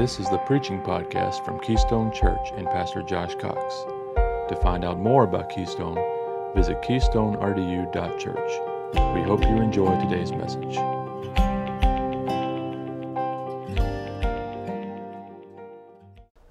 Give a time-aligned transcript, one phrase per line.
[0.00, 3.84] This is the preaching podcast from Keystone Church and Pastor Josh Cox.
[4.48, 5.98] To find out more about Keystone,
[6.54, 9.14] visit keystonerdu.church.
[9.14, 10.76] We hope you enjoy today's message.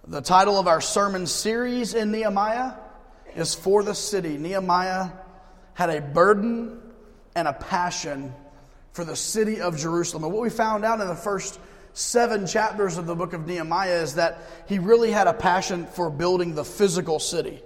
[0.08, 2.74] The title of our sermon series in Nehemiah
[3.36, 4.38] is For the City.
[4.38, 5.10] Nehemiah
[5.74, 6.80] had a burden
[7.34, 8.32] and a passion
[8.94, 10.24] for the city of Jerusalem.
[10.24, 11.60] And what we found out in the first
[11.94, 16.10] seven chapters of the book of Nehemiah is that he really had a passion for
[16.10, 17.62] building the physical city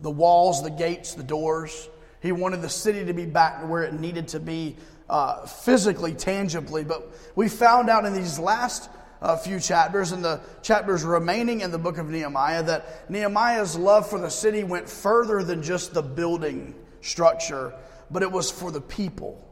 [0.00, 1.88] the walls, the gates, the doors.
[2.20, 4.76] He wanted the city to be back where it needed to be
[5.08, 6.84] uh, physically, tangibly.
[6.84, 8.88] But we found out in these last
[9.20, 14.08] uh, few chapters, in the chapters remaining in the book of Nehemiah, that Nehemiah's love
[14.08, 17.74] for the city went further than just the building structure,
[18.10, 19.44] but it was for the people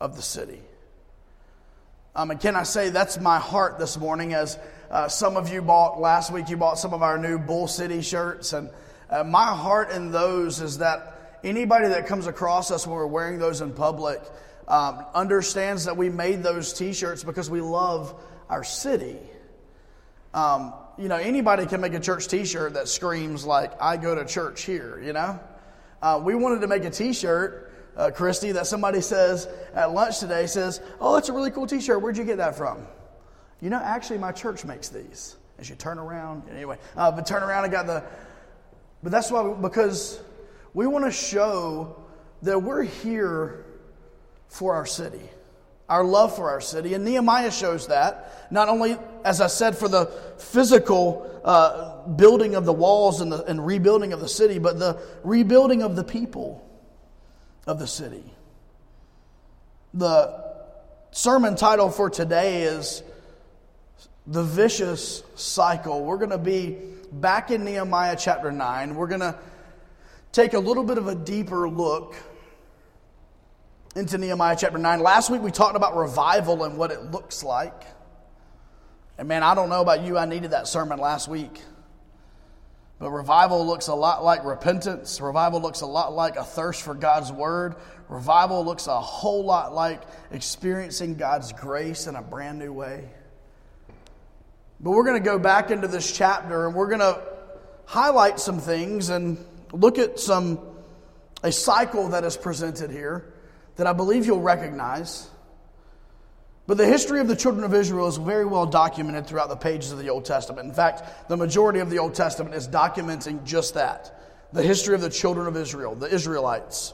[0.00, 0.60] of the city.
[2.18, 4.58] Um, and can I say that's my heart this morning as
[4.90, 8.02] uh, some of you bought last week, you bought some of our new Bull City
[8.02, 8.52] shirts.
[8.52, 8.70] And
[9.08, 13.38] uh, my heart in those is that anybody that comes across us when we're wearing
[13.38, 14.20] those in public
[14.66, 19.16] um, understands that we made those t shirts because we love our city.
[20.34, 24.16] Um, you know, anybody can make a church t shirt that screams, like, I go
[24.16, 25.38] to church here, you know?
[26.02, 27.67] Uh, we wanted to make a t shirt
[27.98, 31.80] uh, Christy, that somebody says at lunch today says, Oh, that's a really cool t
[31.80, 32.00] shirt.
[32.00, 32.86] Where'd you get that from?
[33.60, 35.36] You know, actually, my church makes these.
[35.58, 38.04] As you turn around, anyway, uh, but turn around and got the.
[39.02, 40.20] But that's why, because
[40.72, 42.00] we want to show
[42.42, 43.66] that we're here
[44.48, 45.22] for our city,
[45.88, 46.94] our love for our city.
[46.94, 50.06] And Nehemiah shows that, not only, as I said, for the
[50.38, 55.00] physical uh, building of the walls and, the, and rebuilding of the city, but the
[55.24, 56.67] rebuilding of the people
[57.68, 58.24] of the city.
[59.92, 60.42] The
[61.10, 63.02] sermon title for today is
[64.26, 66.02] The Vicious Cycle.
[66.02, 66.78] We're going to be
[67.12, 68.94] back in Nehemiah chapter 9.
[68.94, 69.38] We're going to
[70.32, 72.16] take a little bit of a deeper look
[73.94, 75.00] into Nehemiah chapter 9.
[75.00, 77.84] Last week we talked about revival and what it looks like.
[79.18, 81.60] And man, I don't know about you, I needed that sermon last week.
[82.98, 85.20] But revival looks a lot like repentance.
[85.20, 87.76] Revival looks a lot like a thirst for God's word.
[88.08, 93.08] Revival looks a whole lot like experiencing God's grace in a brand new way.
[94.80, 97.22] But we're going to go back into this chapter and we're going to
[97.86, 100.58] highlight some things and look at some
[101.42, 103.32] a cycle that is presented here
[103.76, 105.30] that I believe you'll recognize.
[106.68, 109.90] But the history of the children of Israel is very well documented throughout the pages
[109.90, 110.68] of the Old Testament.
[110.68, 114.14] In fact, the majority of the Old Testament is documenting just that
[114.52, 116.92] the history of the children of Israel, the Israelites.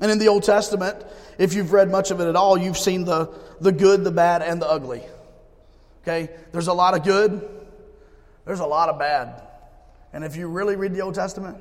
[0.00, 1.04] And in the Old Testament,
[1.36, 3.30] if you've read much of it at all, you've seen the,
[3.60, 5.02] the good, the bad, and the ugly.
[6.02, 6.30] Okay?
[6.50, 7.46] There's a lot of good,
[8.46, 9.42] there's a lot of bad.
[10.14, 11.58] And if you really read the Old Testament,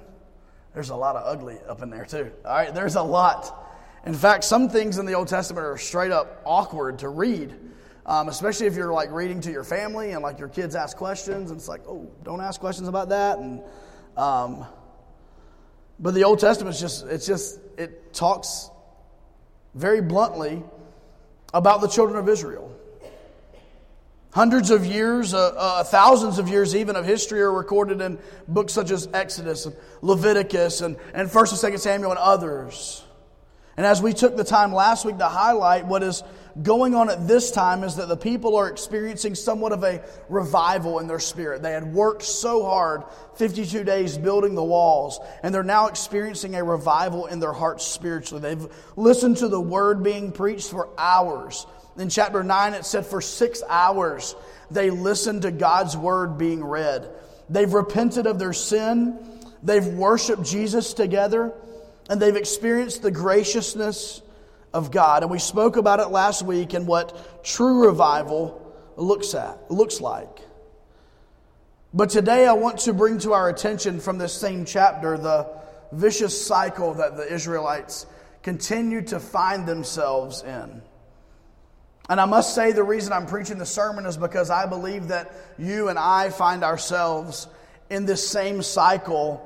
[0.73, 2.31] there's a lot of ugly up in there too.
[2.45, 2.73] All right?
[2.73, 3.65] There's a lot.
[4.05, 7.53] In fact, some things in the Old Testament are straight up awkward to read,
[8.05, 11.51] um, especially if you're like reading to your family and like your kids ask questions,
[11.51, 13.39] and it's like, oh, don't ask questions about that.
[13.39, 13.61] And
[14.15, 14.65] um,
[15.99, 18.69] but the Old Testament just it's just it talks
[19.75, 20.63] very bluntly
[21.53, 22.75] about the children of Israel.
[24.31, 28.73] Hundreds of years, uh, uh, thousands of years even of history are recorded in books
[28.73, 33.03] such as Exodus and Leviticus and, and 1st and 2nd Samuel and others.
[33.79, 36.21] And as we took the time last week to highlight what is
[36.61, 40.99] going on at this time is that the people are experiencing somewhat of a revival
[40.99, 41.61] in their spirit.
[41.61, 43.05] They had worked so hard
[43.37, 48.41] 52 days building the walls, and they're now experiencing a revival in their hearts spiritually.
[48.41, 48.67] They've
[48.97, 51.65] listened to the word being preached for hours.
[51.97, 54.35] In chapter 9, it said for six hours
[54.69, 57.09] they listened to God's word being read.
[57.49, 59.17] They've repented of their sin,
[59.63, 61.53] they've worshiped Jesus together
[62.09, 64.21] and they've experienced the graciousness
[64.73, 65.23] of God.
[65.23, 70.39] And we spoke about it last week and what true revival looks at looks like.
[71.93, 75.47] But today I want to bring to our attention from this same chapter the
[75.91, 78.05] vicious cycle that the Israelites
[78.43, 80.81] continue to find themselves in.
[82.09, 85.31] And I must say, the reason I'm preaching the sermon is because I believe that
[85.59, 87.47] you and I find ourselves
[87.89, 89.45] in this same cycle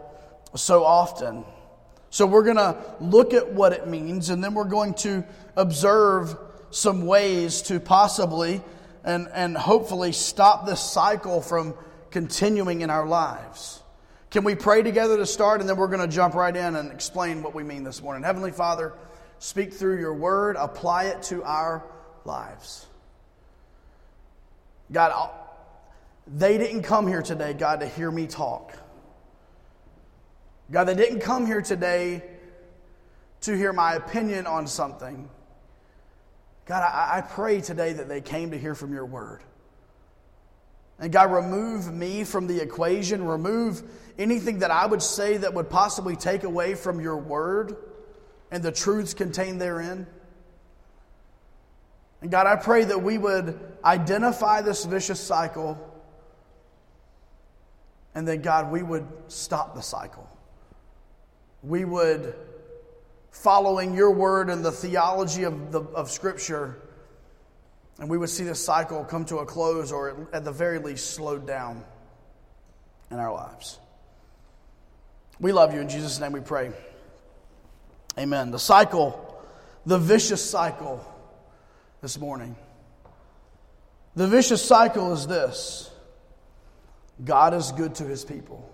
[0.56, 1.44] so often.
[2.14, 5.24] So we're going to look at what it means, and then we're going to
[5.56, 6.38] observe
[6.70, 8.62] some ways to possibly
[9.04, 11.74] and, and hopefully stop this cycle from
[12.12, 13.82] continuing in our lives.
[14.30, 16.92] Can we pray together to start, and then we're going to jump right in and
[16.92, 18.22] explain what we mean this morning?
[18.22, 18.94] Heavenly Father,
[19.40, 21.84] speak through your word, apply it to our
[22.26, 22.86] lives.
[24.92, 25.32] God,
[26.28, 28.72] they didn't come here today, God, to hear me talk.
[30.72, 32.24] God, they didn't come here today
[33.42, 35.30] to hear my opinion on something.
[36.66, 39.42] God, I, I pray today that they came to hear from your word.
[41.00, 43.26] And God, remove me from the equation.
[43.26, 43.84] Remove
[44.18, 47.76] anything that I would say that would possibly take away from your word
[48.52, 50.08] and the truths contained therein.
[52.22, 55.78] And God, I pray that we would identify this vicious cycle
[58.16, 60.30] and that, God, we would stop the cycle.
[61.64, 62.36] We would,
[63.32, 66.78] following your word and the theology of, the, of Scripture,
[68.00, 71.12] and we would see this cycle come to a close or at the very least
[71.12, 71.84] slowed down
[73.12, 73.80] in our lives.
[75.40, 75.80] We love you.
[75.80, 76.72] In Jesus' name we pray.
[78.18, 78.52] Amen.
[78.52, 79.42] The cycle,
[79.86, 81.06] the vicious cycle
[82.02, 82.56] this morning.
[84.16, 85.90] The vicious cycle is this
[87.24, 88.70] God is good to his people.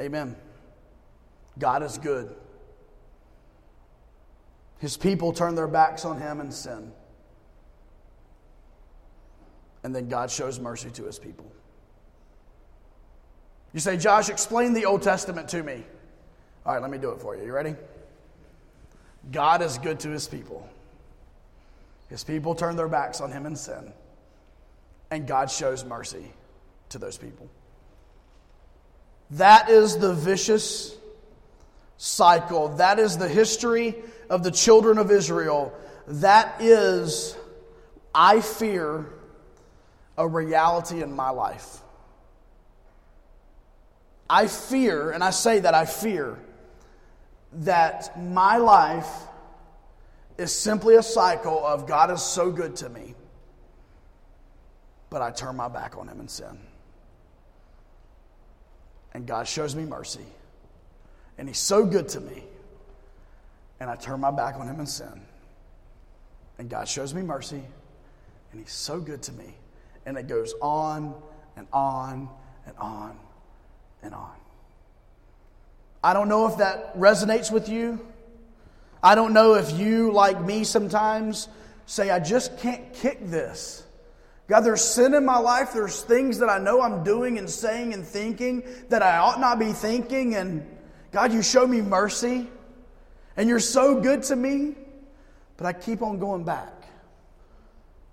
[0.00, 0.36] Amen.
[1.58, 2.34] God is good.
[4.78, 6.92] His people turn their backs on him and sin.
[9.82, 11.50] And then God shows mercy to his people.
[13.72, 15.84] You say, Josh, explain the Old Testament to me.
[16.64, 17.44] All right, let me do it for you.
[17.44, 17.74] You ready?
[19.30, 20.68] God is good to his people.
[22.08, 23.92] His people turn their backs on him and sin.
[25.10, 26.32] And God shows mercy
[26.90, 27.48] to those people.
[29.32, 30.97] That is the vicious
[31.98, 32.68] cycle.
[32.76, 33.94] That is the history
[34.30, 35.74] of the children of Israel.
[36.06, 37.36] That is,
[38.14, 39.06] I fear,
[40.16, 41.80] a reality in my life.
[44.30, 46.38] I fear, and I say that I fear,
[47.52, 49.08] that my life
[50.36, 53.14] is simply a cycle of God is so good to me,
[55.10, 56.58] but I turn my back on Him and sin.
[59.14, 60.26] And God shows me mercy,
[61.38, 62.44] and He's so good to me,
[63.80, 65.22] and I turn my back on Him and sin.
[66.58, 67.62] And God shows me mercy,
[68.52, 69.54] and He's so good to me.
[70.04, 71.14] And it goes on
[71.56, 72.28] and on
[72.66, 73.16] and on
[74.02, 74.34] and on.
[76.02, 78.00] I don't know if that resonates with you.
[79.02, 81.48] I don't know if you, like me sometimes,
[81.86, 83.84] say, I just can't kick this.
[84.48, 85.72] God, there's sin in my life.
[85.74, 89.58] There's things that I know I'm doing and saying and thinking that I ought not
[89.58, 90.34] be thinking.
[90.34, 90.66] And
[91.12, 92.48] God, you show me mercy.
[93.36, 94.74] And you're so good to me.
[95.56, 96.72] But I keep on going back.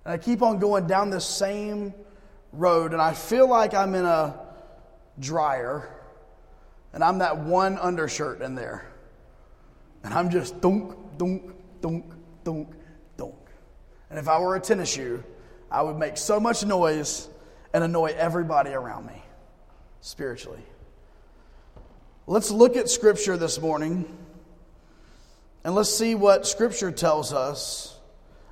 [0.04, 1.94] And I keep on going down this same
[2.52, 2.94] road.
[2.94, 4.40] And I feel like I'm in a
[5.20, 5.90] dryer
[6.94, 8.90] and I'm that one undershirt in there.
[10.04, 12.06] And I'm just dunk, dunk, dunk,
[12.44, 12.70] dunk,
[13.18, 13.36] dunk.
[14.10, 15.24] And if I were a tennis shoe,
[15.70, 17.28] I would make so much noise
[17.74, 19.22] and annoy everybody around me
[20.00, 20.64] spiritually.
[22.28, 24.04] Let's look at Scripture this morning
[25.64, 27.96] and let's see what Scripture tells us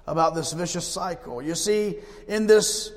[0.05, 1.41] about this vicious cycle.
[1.41, 1.95] You see,
[2.27, 2.91] in this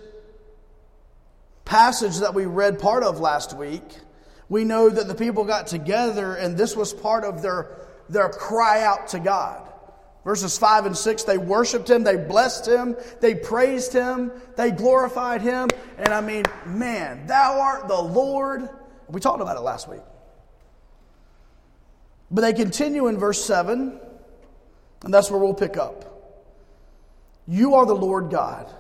[1.65, 3.85] passage that we read part of last week,
[4.51, 8.83] we know that the people got together and this was part of their, their cry
[8.83, 9.67] out to God.
[10.25, 15.41] Verses 5 and 6, they worshiped him, they blessed him, they praised him, they glorified
[15.41, 15.69] him.
[15.97, 18.69] And I mean, man, thou art the Lord.
[19.09, 20.03] We talked about it last week.
[22.31, 24.01] But they continue in verse 7,
[25.05, 26.05] and that's where we'll pick up.
[27.47, 28.73] You are the Lord God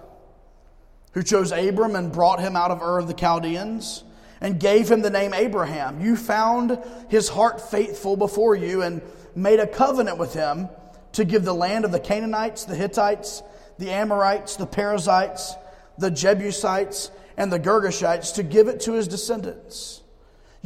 [1.12, 4.04] who chose Abram and brought him out of Ur of the Chaldeans
[4.40, 6.00] and gave him the name Abraham.
[6.00, 9.00] You found his heart faithful before you and
[9.34, 10.68] made a covenant with him
[11.12, 13.42] to give the land of the Canaanites, the Hittites,
[13.78, 15.54] the Amorites, the Perizzites,
[15.96, 20.02] the Jebusites, and the Girgashites to give it to his descendants.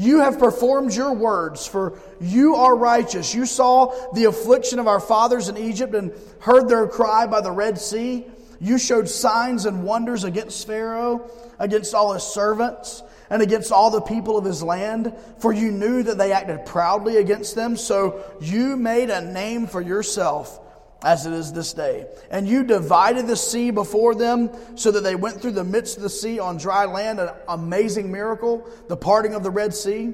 [0.00, 3.34] You have performed your words, for you are righteous.
[3.34, 7.52] You saw the affliction of our fathers in Egypt and heard their cry by the
[7.52, 8.24] Red Sea.
[8.60, 14.00] You showed signs and wonders against Pharaoh, against all his servants and against all the
[14.00, 17.76] people of his land, for you knew that they acted proudly against them.
[17.76, 20.59] So you made a name for yourself
[21.02, 22.06] as it is this day.
[22.30, 26.02] And you divided the sea before them so that they went through the midst of
[26.02, 30.12] the sea on dry land, an amazing miracle, the parting of the Red Sea.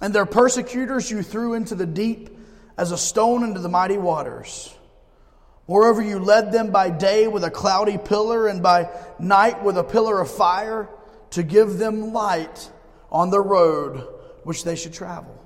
[0.00, 2.30] And their persecutors you threw into the deep
[2.76, 4.74] as a stone into the mighty waters.
[5.68, 9.84] Moreover, you led them by day with a cloudy pillar and by night with a
[9.84, 10.88] pillar of fire
[11.30, 12.70] to give them light
[13.10, 14.06] on the road
[14.42, 15.41] which they should travel.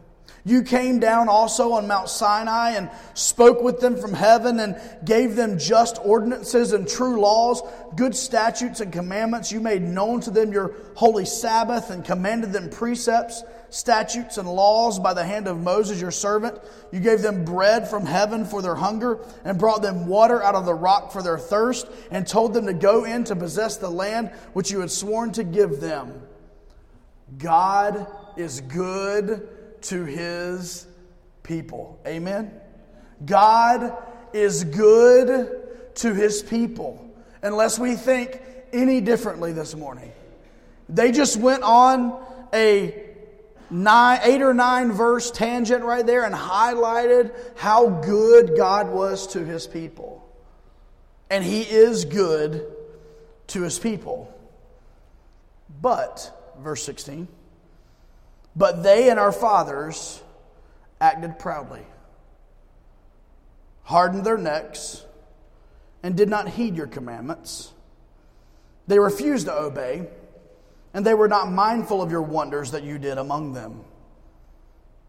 [0.46, 5.34] You came down also on Mount Sinai and spoke with them from heaven and gave
[5.34, 7.62] them just ordinances and true laws,
[7.96, 9.50] good statutes and commandments.
[9.50, 15.00] You made known to them your holy Sabbath and commanded them precepts, statutes, and laws
[15.00, 16.60] by the hand of Moses your servant.
[16.92, 20.64] You gave them bread from heaven for their hunger and brought them water out of
[20.64, 24.30] the rock for their thirst and told them to go in to possess the land
[24.52, 26.22] which you had sworn to give them.
[27.36, 29.48] God is good
[29.88, 30.86] to his
[31.42, 32.00] people.
[32.06, 32.52] Amen?
[33.24, 33.96] God
[34.32, 37.08] is good to his people,
[37.42, 38.40] unless we think
[38.72, 40.12] any differently this morning.
[40.88, 43.02] They just went on a
[43.70, 49.44] nine, eight or nine verse tangent right there and highlighted how good God was to
[49.44, 50.22] his people.
[51.30, 52.66] And he is good
[53.48, 54.32] to his people.
[55.80, 57.26] But, verse 16,
[58.56, 60.22] but they and our fathers
[61.00, 61.82] acted proudly,
[63.82, 65.04] hardened their necks,
[66.02, 67.72] and did not heed your commandments.
[68.86, 70.08] They refused to obey,
[70.94, 73.84] and they were not mindful of your wonders that you did among them.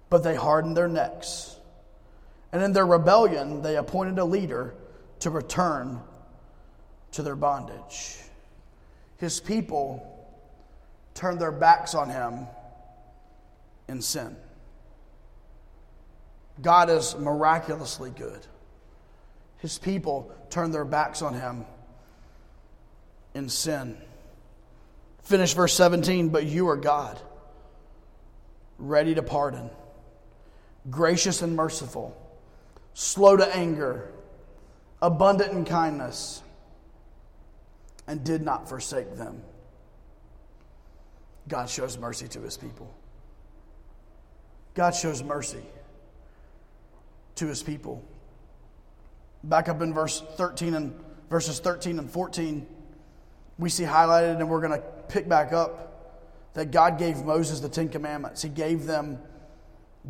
[0.10, 1.56] But they hardened their necks,
[2.52, 4.76] and in their rebellion they appointed a leader
[5.20, 6.02] to return
[7.12, 8.18] to their bondage.
[9.18, 10.14] His people
[11.14, 12.48] turned their backs on him
[13.88, 14.36] in sin.
[16.62, 18.46] God is miraculously good.
[19.60, 21.66] His people turn their backs on him
[23.34, 23.98] in sin.
[25.24, 27.20] Finish verse 17, but you are God,
[28.78, 29.70] ready to pardon,
[30.90, 32.16] gracious and merciful,
[32.94, 34.10] slow to anger,
[35.02, 36.42] abundant in kindness,
[38.08, 39.44] and did not forsake them.
[41.48, 42.97] God shows mercy to his people.
[44.78, 45.64] God shows mercy
[47.34, 48.06] to his people.
[49.44, 50.94] Back up in verse 13 and
[51.32, 52.68] verses 13 and 14,
[53.58, 57.70] we see highlighted, and we're going to pick back up that God gave Moses the
[57.70, 58.44] Ten Commandments.
[58.44, 59.18] He gave them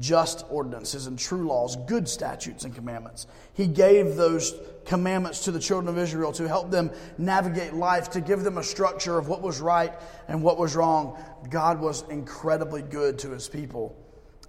[0.02, 3.26] just ordinances and true laws, good statutes and commandments.
[3.54, 8.20] He gave those commandments to the children of Israel to help them navigate life, to
[8.20, 9.94] give them a structure of what was right
[10.28, 11.18] and what was wrong.
[11.50, 13.96] God was incredibly good to his people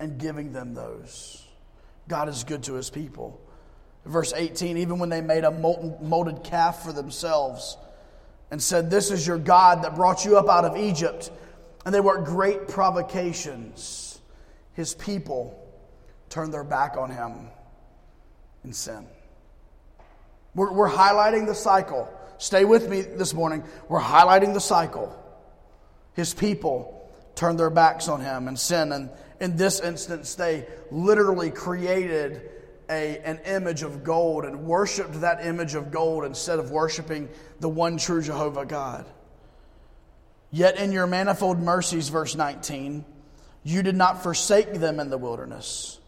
[0.00, 1.44] and giving them those.
[2.08, 3.40] God is good to his people.
[4.04, 7.76] Verse 18, even when they made a molten, molded calf for themselves
[8.50, 11.30] and said, This is your God that brought you up out of Egypt,
[11.84, 14.20] and they were great provocations,
[14.72, 15.66] his people
[16.30, 17.48] turned their back on him
[18.64, 19.06] in sin.
[20.54, 22.12] We're, we're highlighting the cycle.
[22.38, 23.64] Stay with me this morning.
[23.88, 25.14] We're highlighting the cycle.
[26.14, 28.92] His people turned their backs on him and sin.
[28.92, 32.50] And in this instance, they literally created
[32.90, 37.28] a, an image of gold and worshiped that image of gold instead of worshiping
[37.60, 39.06] the one true Jehovah God.
[40.50, 43.04] Yet in your manifold mercies, verse 19,
[43.64, 45.98] you did not forsake them in the wilderness.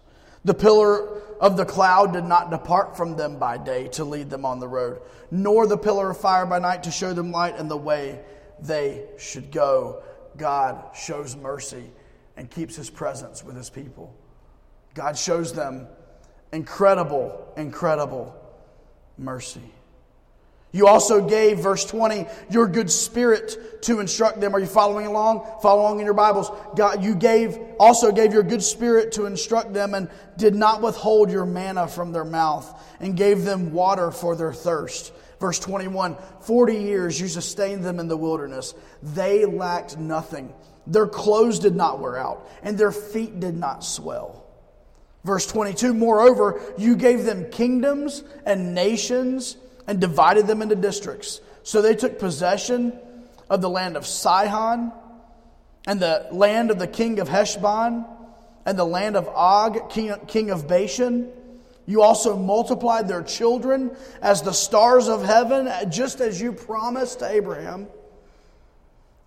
[0.44, 4.46] The pillar of the cloud did not depart from them by day to lead them
[4.46, 7.70] on the road, nor the pillar of fire by night to show them light and
[7.70, 8.20] the way
[8.60, 10.02] they should go.
[10.38, 11.90] God shows mercy
[12.40, 14.16] and keeps his presence with his people.
[14.94, 15.87] God shows them
[16.54, 18.35] incredible, incredible
[19.18, 19.61] mercy.
[20.73, 24.54] You also gave, verse 20, your good spirit to instruct them.
[24.54, 25.59] Are you following along?
[25.61, 26.50] Follow along in your Bibles.
[26.76, 31.30] God, you gave, also gave your good spirit to instruct them and did not withhold
[31.30, 35.12] your manna from their mouth and gave them water for their thirst.
[35.40, 38.73] Verse 21 40 years you sustained them in the wilderness.
[39.02, 40.54] They lacked nothing.
[40.87, 44.44] Their clothes did not wear out, and their feet did not swell.
[45.25, 49.56] Verse 22 Moreover, you gave them kingdoms and nations
[49.87, 51.40] and divided them into districts.
[51.62, 52.99] So they took possession
[53.49, 54.92] of the land of Sihon
[55.87, 58.04] and the land of the king of Heshbon
[58.64, 61.30] and the land of Og, king of Bashan
[61.90, 63.90] you also multiplied their children
[64.22, 67.88] as the stars of heaven, just as you promised to Abraham,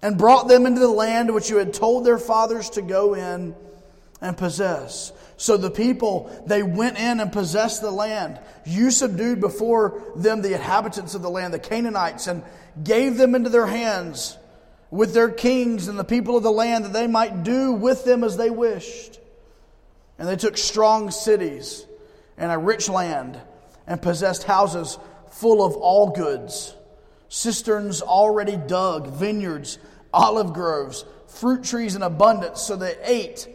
[0.03, 3.55] and brought them into the land which you had told their fathers to go in
[4.22, 5.13] and possess.
[5.38, 8.39] So the people, they went in and possessed the land.
[8.65, 12.43] You subdued before them the inhabitants of the land, the Canaanites, and
[12.83, 14.38] gave them into their hands
[14.91, 18.24] with their kings and the people of the land that they might do with them
[18.24, 19.19] as they wished.
[20.19, 21.86] And they took strong cities
[22.38, 23.39] and a rich land,
[23.88, 24.98] and possessed houses
[25.31, 26.75] full of all goods,
[27.29, 29.77] cisterns already dug, vineyards,
[30.13, 33.48] olive groves, fruit trees in abundance, so they ate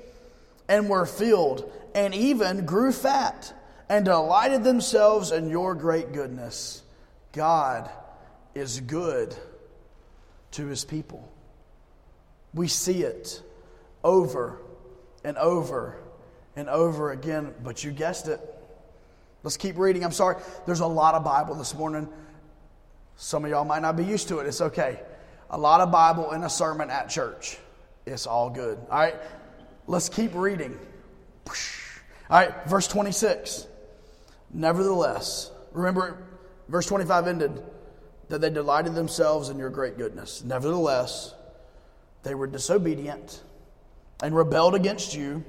[0.69, 3.55] and were filled, and even grew fat
[3.89, 6.83] and delighted themselves in your great goodness.
[7.33, 7.91] God
[8.55, 9.35] is good
[10.53, 11.33] to his people.
[12.53, 13.43] We see it
[14.03, 14.61] over
[15.25, 15.97] and over
[16.57, 18.41] and over again, but you guessed it.
[19.43, 20.05] Let's keep reading.
[20.05, 20.37] I'm sorry,
[20.67, 22.09] there's a lot of Bible this morning.
[23.17, 24.47] Some of y'all might not be used to it.
[24.47, 25.01] It's okay.
[25.51, 27.59] A lot of Bible in a sermon at church.
[28.07, 28.79] It's all good.
[28.91, 29.17] All right,
[29.87, 30.79] let's keep reading.
[32.31, 33.67] All right, verse 26.
[34.53, 36.19] Nevertheless, remember,
[36.69, 37.63] verse 25 ended
[38.29, 40.43] that they delighted themselves in your great goodness.
[40.45, 41.35] Nevertheless,
[42.23, 43.43] they were disobedient
[44.23, 45.45] and rebelled against you,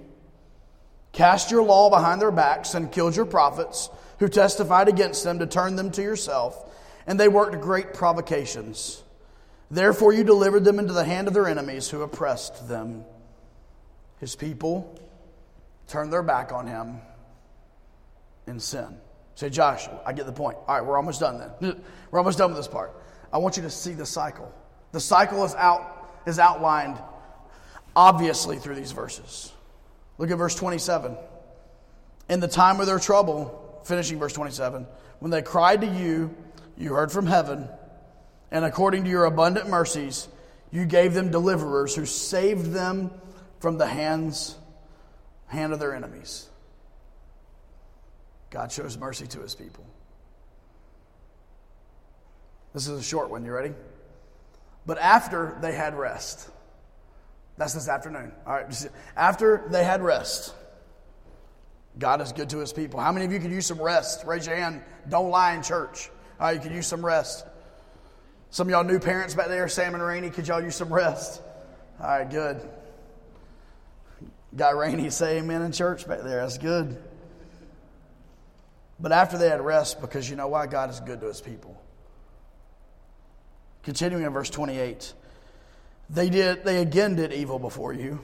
[1.11, 3.89] cast your law behind their backs, and killed your prophets
[4.19, 6.65] who testified against them to turn them to yourself.
[7.07, 9.03] And they worked great provocations.
[9.71, 13.05] Therefore, you delivered them into the hand of their enemies who oppressed them.
[14.19, 14.99] His people
[15.87, 16.97] turned their back on him
[18.47, 18.97] in sin.
[19.35, 20.57] Say, Josh, I get the point.
[20.67, 21.81] All right, we're almost done then.
[22.11, 22.91] We're almost done with this part.
[23.31, 24.51] I want you to see the cycle.
[24.91, 26.97] The cycle is out is outlined
[27.95, 29.51] obviously through these verses.
[30.17, 31.15] Look at verse 27.
[32.29, 34.85] In the time of their trouble, finishing verse 27,
[35.19, 36.35] when they cried to you,
[36.77, 37.67] you heard from heaven,
[38.51, 40.27] and according to your abundant mercies,
[40.71, 43.11] you gave them deliverers who saved them
[43.59, 44.55] from the hands
[45.47, 46.47] hand of their enemies.
[48.49, 49.85] God shows mercy to his people.
[52.73, 53.45] This is a short one.
[53.45, 53.73] You ready?
[54.85, 56.49] But after they had rest,
[57.57, 58.31] that's this afternoon.
[58.45, 58.89] All right.
[59.15, 60.53] After they had rest,
[61.97, 62.99] God is good to his people.
[62.99, 64.25] How many of you could use some rest?
[64.25, 64.81] Raise your hand.
[65.09, 66.09] Don't lie in church.
[66.39, 67.45] All right, you could use some rest.
[68.51, 71.41] Some of y'all new parents back there, Sam and Rainey, could y'all use some rest?
[71.99, 72.59] All right, good.
[74.55, 76.41] Got Rainey say amen in church back there.
[76.41, 76.97] That's good.
[78.99, 80.65] But after they had rest, because you know why?
[80.65, 81.79] God is good to his people.
[83.83, 85.13] Continuing in verse 28.
[86.09, 88.19] They did they again did evil before you.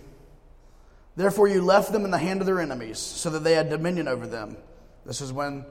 [1.15, 4.07] Therefore you left them in the hand of their enemies, so that they had dominion
[4.07, 4.57] over them.
[5.05, 5.65] This is when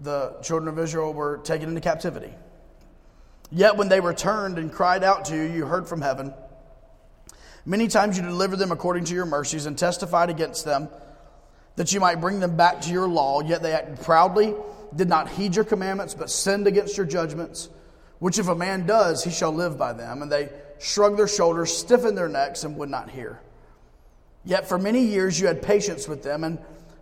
[0.00, 2.32] the children of Israel were taken into captivity.
[3.50, 6.34] Yet when they returned and cried out to you, you heard from heaven.
[7.64, 10.88] Many times you delivered them according to your mercies and testified against them
[11.76, 13.40] that you might bring them back to your law.
[13.40, 14.54] Yet they acted proudly,
[14.94, 17.68] did not heed your commandments, but sinned against your judgments,
[18.18, 20.22] which if a man does, he shall live by them.
[20.22, 23.40] And they shrugged their shoulders, stiffened their necks, and would not hear.
[24.44, 26.58] Yet for many years you had patience with them and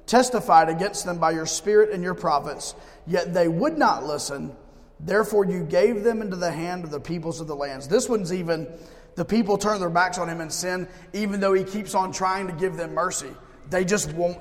[0.07, 2.75] testified against them by your spirit and your prophets,
[3.07, 4.57] yet they would not listen.
[5.01, 7.89] Therefore you gave them into the hand of the peoples of the lands.
[7.89, 8.69] This one's even
[9.17, 12.47] the people turn their backs on him in sin, even though he keeps on trying
[12.49, 13.31] to give them mercy.
[13.71, 14.39] They just won't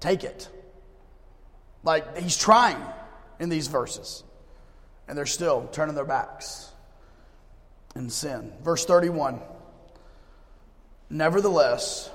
[0.00, 0.48] take it.
[1.82, 2.82] Like he's trying
[3.38, 4.22] in these verses,
[5.08, 6.70] and they're still turning their backs
[7.94, 8.52] in sin.
[8.62, 9.40] Verse 31
[11.08, 12.10] Nevertheless,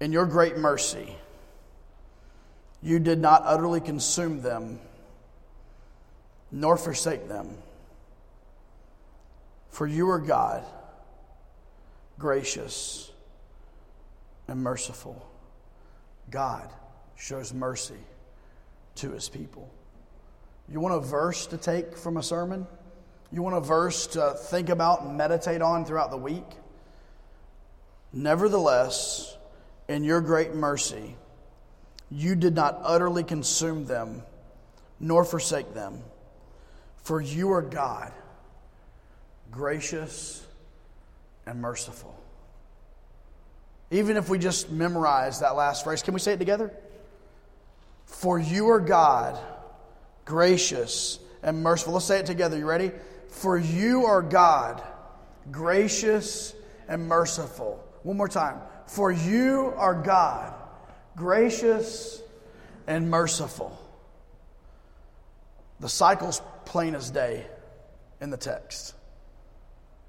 [0.00, 1.16] in your great mercy,
[2.82, 4.78] you did not utterly consume them,
[6.54, 7.50] nor forsake them.
[9.70, 10.64] For you are God,
[12.16, 13.10] gracious
[14.46, 15.28] and merciful.
[16.30, 16.70] God
[17.16, 17.98] shows mercy
[18.96, 19.68] to his people.
[20.68, 22.68] You want a verse to take from a sermon?
[23.32, 26.46] You want a verse to think about and meditate on throughout the week?
[28.12, 29.36] Nevertheless,
[29.88, 31.16] in your great mercy,
[32.12, 34.22] you did not utterly consume them,
[35.00, 36.00] nor forsake them.
[37.04, 38.12] For you are God,
[39.50, 40.44] gracious
[41.46, 42.18] and merciful.
[43.90, 46.72] Even if we just memorize that last phrase, can we say it together?
[48.06, 49.38] For you are God,
[50.24, 51.92] gracious and merciful.
[51.92, 52.56] Let's say it together.
[52.56, 52.90] You ready?
[53.28, 54.82] For you are God,
[55.50, 56.54] gracious
[56.88, 57.84] and merciful.
[58.02, 58.60] One more time.
[58.86, 60.54] For you are God,
[61.16, 62.22] gracious
[62.86, 63.78] and merciful.
[65.80, 67.46] The cycle's plain as day
[68.20, 68.94] in the text.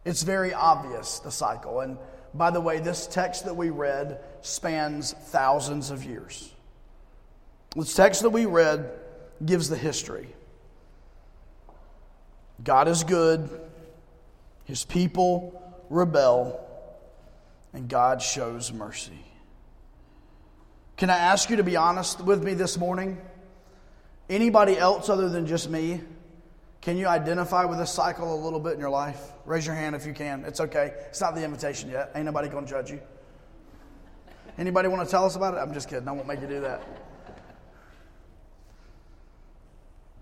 [0.06, 1.80] It's very obvious, the cycle.
[1.80, 1.98] And
[2.34, 6.54] by the way, this text that we read spans thousands of years.
[7.76, 8.92] This text that we read
[9.44, 10.30] gives the history.
[12.64, 13.50] God is good,
[14.64, 16.60] his people rebel,
[17.74, 19.26] and God shows mercy.
[20.98, 23.18] Can I ask you to be honest with me this morning?
[24.30, 26.02] Anybody else other than just me?
[26.86, 29.20] Can you identify with this cycle a little bit in your life?
[29.46, 30.46] Raise your hand if you can.
[30.46, 30.94] It's okay.
[31.08, 32.12] It's not the invitation yet.
[32.14, 33.02] Ain't nobody going to judge you.
[34.60, 35.58] Anybody want to tell us about it?
[35.58, 36.08] I'm just kidding.
[36.08, 36.84] I won't make you do that.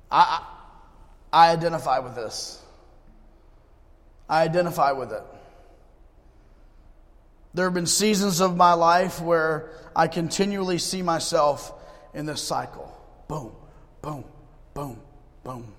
[0.10, 0.40] I,
[1.34, 2.62] I, I identify with this.
[4.30, 5.24] I identify with it.
[7.54, 11.74] There have been seasons of my life where I continually see myself
[12.14, 12.90] in this cycle.
[13.28, 13.52] Boom,
[14.02, 14.24] boom,
[14.74, 15.02] boom,
[15.44, 15.74] boom.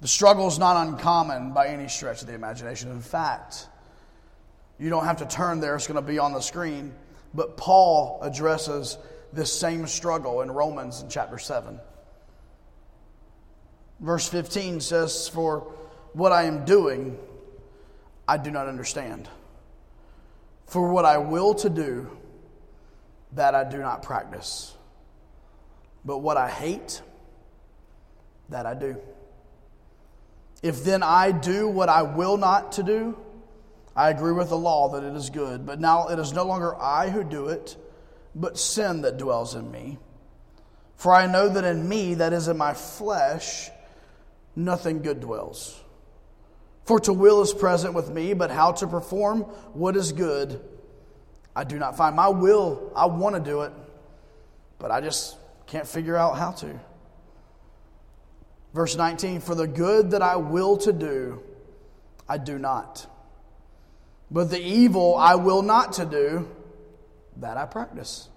[0.00, 2.90] The struggle is not uncommon by any stretch of the imagination.
[2.90, 3.66] In fact,
[4.78, 6.94] you don't have to turn there, it's going to be on the screen.
[7.34, 8.96] But Paul addresses
[9.32, 11.80] this same struggle in Romans in chapter 7.
[14.00, 15.72] Verse 15 says, For
[16.12, 17.18] what I am doing,
[18.26, 19.28] I do not understand.
[20.66, 22.08] For what I will to do,
[23.32, 24.74] that I do not practice.
[26.04, 27.02] But what I hate,
[28.50, 28.96] that I do.
[30.62, 33.16] If then I do what I will not to do,
[33.94, 35.66] I agree with the law that it is good.
[35.66, 37.76] But now it is no longer I who do it,
[38.34, 39.98] but sin that dwells in me.
[40.96, 43.70] For I know that in me, that is in my flesh,
[44.56, 45.80] nothing good dwells.
[46.84, 49.42] For to will is present with me, but how to perform
[49.74, 50.60] what is good,
[51.54, 52.16] I do not find.
[52.16, 53.72] My will, I want to do it,
[54.78, 56.80] but I just can't figure out how to.
[58.74, 61.42] Verse 19 For the good that I will to do,
[62.28, 63.06] I do not.
[64.30, 66.48] But the evil I will not to do,
[67.38, 68.28] that I practice.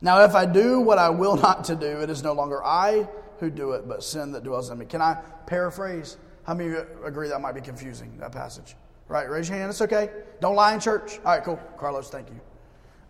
[0.00, 3.08] Now, if I do what I will not to do, it is no longer I
[3.38, 4.86] who do it, but sin that dwells in me.
[4.86, 5.14] Can I
[5.46, 6.16] paraphrase?
[6.44, 8.76] How many of you agree that might be confusing, that passage?
[9.08, 9.70] Right, raise your hand.
[9.70, 10.10] It's okay.
[10.40, 11.18] Don't lie in church.
[11.24, 11.60] All right, cool.
[11.78, 12.40] Carlos, thank you.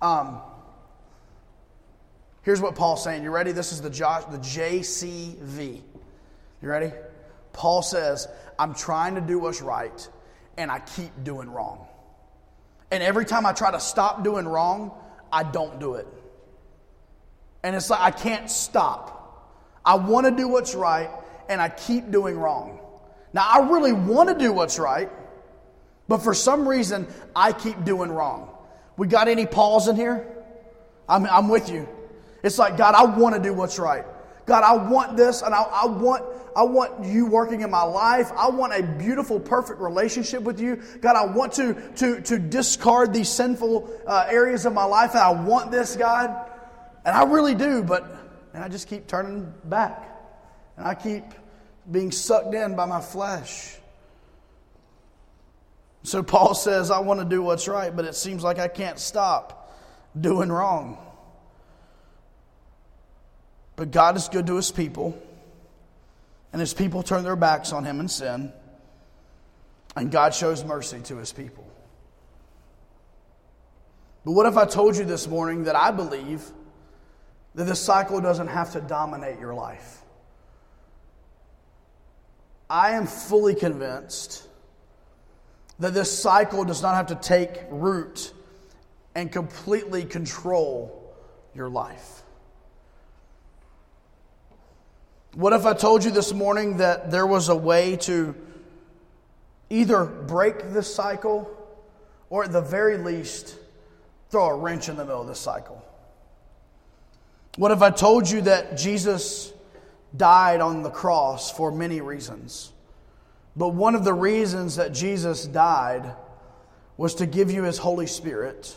[0.01, 0.41] Um,
[2.43, 3.23] here's what Paul's saying.
[3.23, 3.53] You ready?
[3.53, 5.83] This is the, Josh, the JCV.
[6.63, 6.93] You ready?
[7.53, 10.09] Paul says, I'm trying to do what's right,
[10.57, 11.87] and I keep doing wrong.
[12.91, 14.93] And every time I try to stop doing wrong,
[15.33, 16.07] I don't do it.
[17.63, 19.17] And it's like I can't stop.
[19.85, 21.11] I want to do what's right,
[21.49, 22.81] and I keep doing wrong.
[23.33, 25.11] Now, I really want to do what's right,
[26.09, 28.51] but for some reason, I keep doing wrong.
[28.97, 30.27] We got any Pauls in here?
[31.09, 31.89] I'm, I'm with you.
[32.43, 34.05] It's like, God, I want to do what's right.
[34.51, 36.25] God, I want this, and I, I, want
[36.57, 38.33] I want you working in my life.
[38.37, 40.83] I want a beautiful, perfect relationship with you.
[41.01, 45.21] God, I want to to to discard these sinful uh, areas of my life, and
[45.21, 46.51] I want this, God,
[47.05, 47.85] and I really do.
[47.85, 48.13] But
[48.53, 50.21] and I just keep turning back,
[50.77, 51.23] and I keep
[51.89, 53.77] being sucked in by my flesh.
[56.03, 58.99] So Paul says, I want to do what's right, but it seems like I can't
[58.99, 59.73] stop
[60.21, 60.99] doing wrong.
[63.81, 65.19] But God is good to his people,
[66.53, 68.53] and his people turn their backs on him and sin,
[69.97, 71.67] and God shows mercy to his people.
[74.23, 76.45] But what if I told you this morning that I believe
[77.55, 80.03] that this cycle doesn't have to dominate your life?
[82.69, 84.47] I am fully convinced
[85.79, 88.35] that this cycle does not have to take root
[89.15, 91.15] and completely control
[91.55, 92.25] your life.
[95.35, 98.35] What if I told you this morning that there was a way to
[99.69, 101.49] either break this cycle
[102.31, 103.57] or at the very least
[104.31, 105.85] throw a wrench in the middle of this cycle?
[107.57, 109.53] What if I told you that Jesus
[110.17, 112.73] died on the cross for many reasons?
[113.55, 116.13] But one of the reasons that Jesus died
[116.97, 118.77] was to give you his Holy Spirit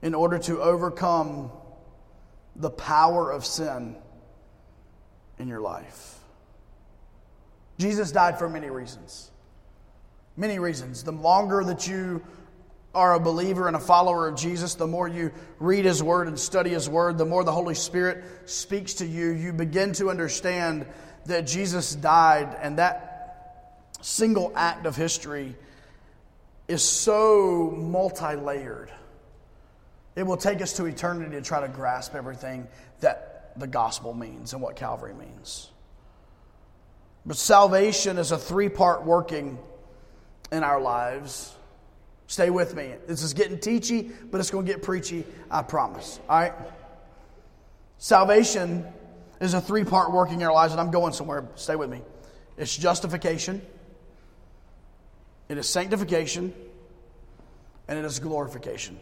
[0.00, 1.50] in order to overcome
[2.56, 3.96] the power of sin
[5.40, 6.18] in your life.
[7.78, 9.30] Jesus died for many reasons.
[10.36, 11.02] Many reasons.
[11.02, 12.22] The longer that you
[12.94, 16.38] are a believer and a follower of Jesus, the more you read His Word and
[16.38, 20.86] study His Word, the more the Holy Spirit speaks to you, you begin to understand
[21.26, 25.54] that Jesus died, and that single act of history
[26.68, 28.90] is so multi layered.
[30.16, 32.66] It will take us to eternity to try to grasp everything
[33.00, 35.70] that the gospel means and what Calvary means.
[37.26, 39.58] But salvation is a three part working
[40.50, 41.54] in our lives.
[42.26, 42.94] Stay with me.
[43.06, 46.20] This is getting teachy, but it's going to get preachy, I promise.
[46.28, 46.52] All right?
[47.98, 48.86] Salvation
[49.40, 51.48] is a three part working in our lives, and I'm going somewhere.
[51.56, 52.02] Stay with me.
[52.56, 53.62] It's justification,
[55.48, 56.54] it is sanctification,
[57.88, 58.98] and it is glorification.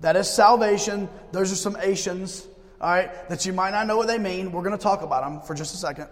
[0.00, 1.08] That is salvation.
[1.32, 2.46] Those are some Asians
[2.82, 4.50] all right, that you might not know what they mean.
[4.50, 6.08] We're going to talk about them for just a second.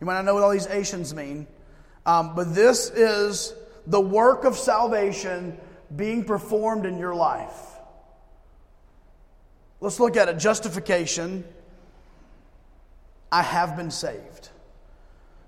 [0.00, 1.46] You might not know what all these Asians mean.
[2.06, 3.52] Um, but this is
[3.86, 5.58] the work of salvation
[5.94, 7.52] being performed in your life.
[9.80, 10.38] Let's look at it.
[10.38, 11.44] Justification.
[13.30, 14.48] I have been saved.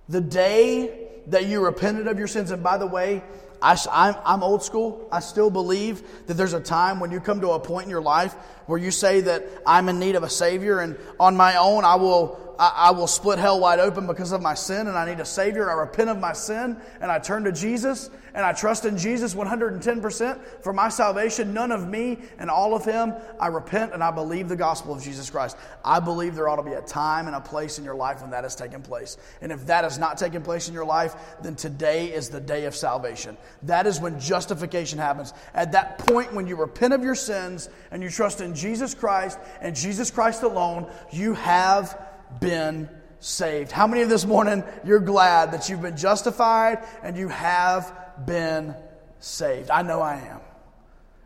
[0.08, 3.22] The day that you repented of your sins, and by the way,
[3.60, 5.08] I, am old school.
[5.10, 8.02] I still believe that there's a time when you come to a point in your
[8.02, 8.34] life
[8.66, 11.96] where you say that I'm in need of a Savior, and on my own, I
[11.96, 15.20] will I, I, will split hell wide open because of my sin and I need
[15.20, 15.70] a Savior.
[15.70, 19.34] I repent of my sin and I turn to Jesus and I trust in Jesus
[19.34, 21.54] 110% for my salvation.
[21.54, 23.14] None of me and all of Him.
[23.40, 25.56] I repent and I believe the gospel of Jesus Christ.
[25.84, 28.30] I believe there ought to be a time and a place in your life when
[28.30, 29.16] that has taken place.
[29.40, 32.64] And if that has not taken place in your life, then today is the day
[32.64, 33.36] of salvation.
[33.62, 35.32] That is when justification happens.
[35.54, 39.38] At that point, when you repent of your sins and you trust in Jesus Christ
[39.60, 42.07] and Jesus Christ alone, you have
[42.40, 42.88] been
[43.20, 43.72] saved.
[43.72, 47.92] How many of this morning you're glad that you've been justified and you have
[48.24, 48.74] been
[49.18, 49.70] saved?
[49.70, 50.40] I know I am.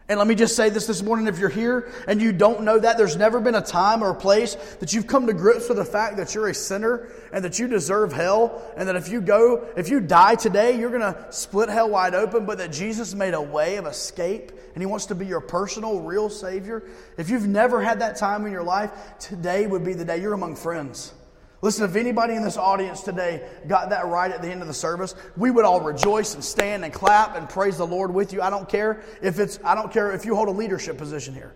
[0.09, 2.79] And let me just say this this morning if you're here and you don't know
[2.79, 5.79] that, there's never been a time or a place that you've come to grips with
[5.79, 9.21] the fact that you're a sinner and that you deserve hell and that if you
[9.21, 13.15] go, if you die today, you're going to split hell wide open, but that Jesus
[13.15, 16.83] made a way of escape and He wants to be your personal, real Savior.
[17.17, 20.33] If you've never had that time in your life, today would be the day you're
[20.33, 21.15] among friends.
[21.62, 24.75] Listen, if anybody in this audience today got that right at the end of the
[24.75, 28.42] service, we would all rejoice and stand and clap and praise the Lord with you.
[28.42, 31.55] I don't care if it's, I don't care if you hold a leadership position here.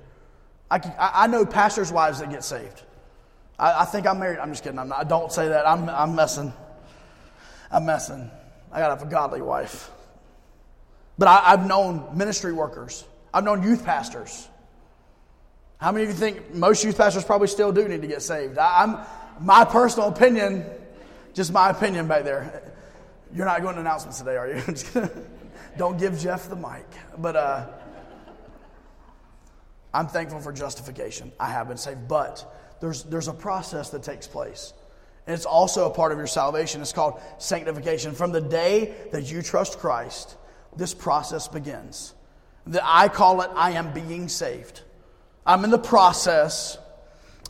[0.70, 2.82] I, I know pastors' wives that get saved.
[3.58, 4.38] I, I think I'm married.
[4.38, 4.78] I'm just kidding.
[4.78, 5.66] I'm not, I don't say that.
[5.66, 6.52] I'm, I'm messing.
[7.72, 8.30] I'm messing.
[8.70, 9.90] I got to have a godly wife.
[11.18, 13.04] But I, I've known ministry workers.
[13.34, 14.48] I've known youth pastors.
[15.78, 18.56] How many of you think most youth pastors probably still do need to get saved?
[18.56, 18.98] I, am
[19.40, 20.64] my personal opinion,
[21.34, 22.72] just my opinion back there.
[23.34, 24.62] You're not going to announcements today, are you?
[25.78, 26.86] Don't give Jeff the mic.
[27.18, 27.66] But uh,
[29.92, 31.32] I'm thankful for justification.
[31.38, 32.08] I have been saved.
[32.08, 32.44] But
[32.80, 34.72] there's, there's a process that takes place.
[35.26, 36.80] And it's also a part of your salvation.
[36.80, 38.12] It's called sanctification.
[38.12, 40.36] From the day that you trust Christ,
[40.76, 42.14] this process begins.
[42.68, 44.82] That I call it, I am being saved.
[45.44, 46.78] I'm in the process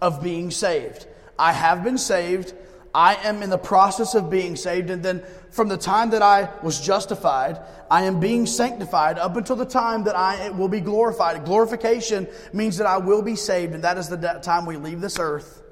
[0.01, 1.07] of being saved.
[1.38, 2.55] I have been saved.
[2.94, 4.88] I am in the process of being saved.
[4.88, 9.57] And then from the time that I was justified, I am being sanctified up until
[9.57, 11.44] the time that I will be glorified.
[11.44, 15.18] Glorification means that I will be saved, and that is the time we leave this
[15.18, 15.62] earth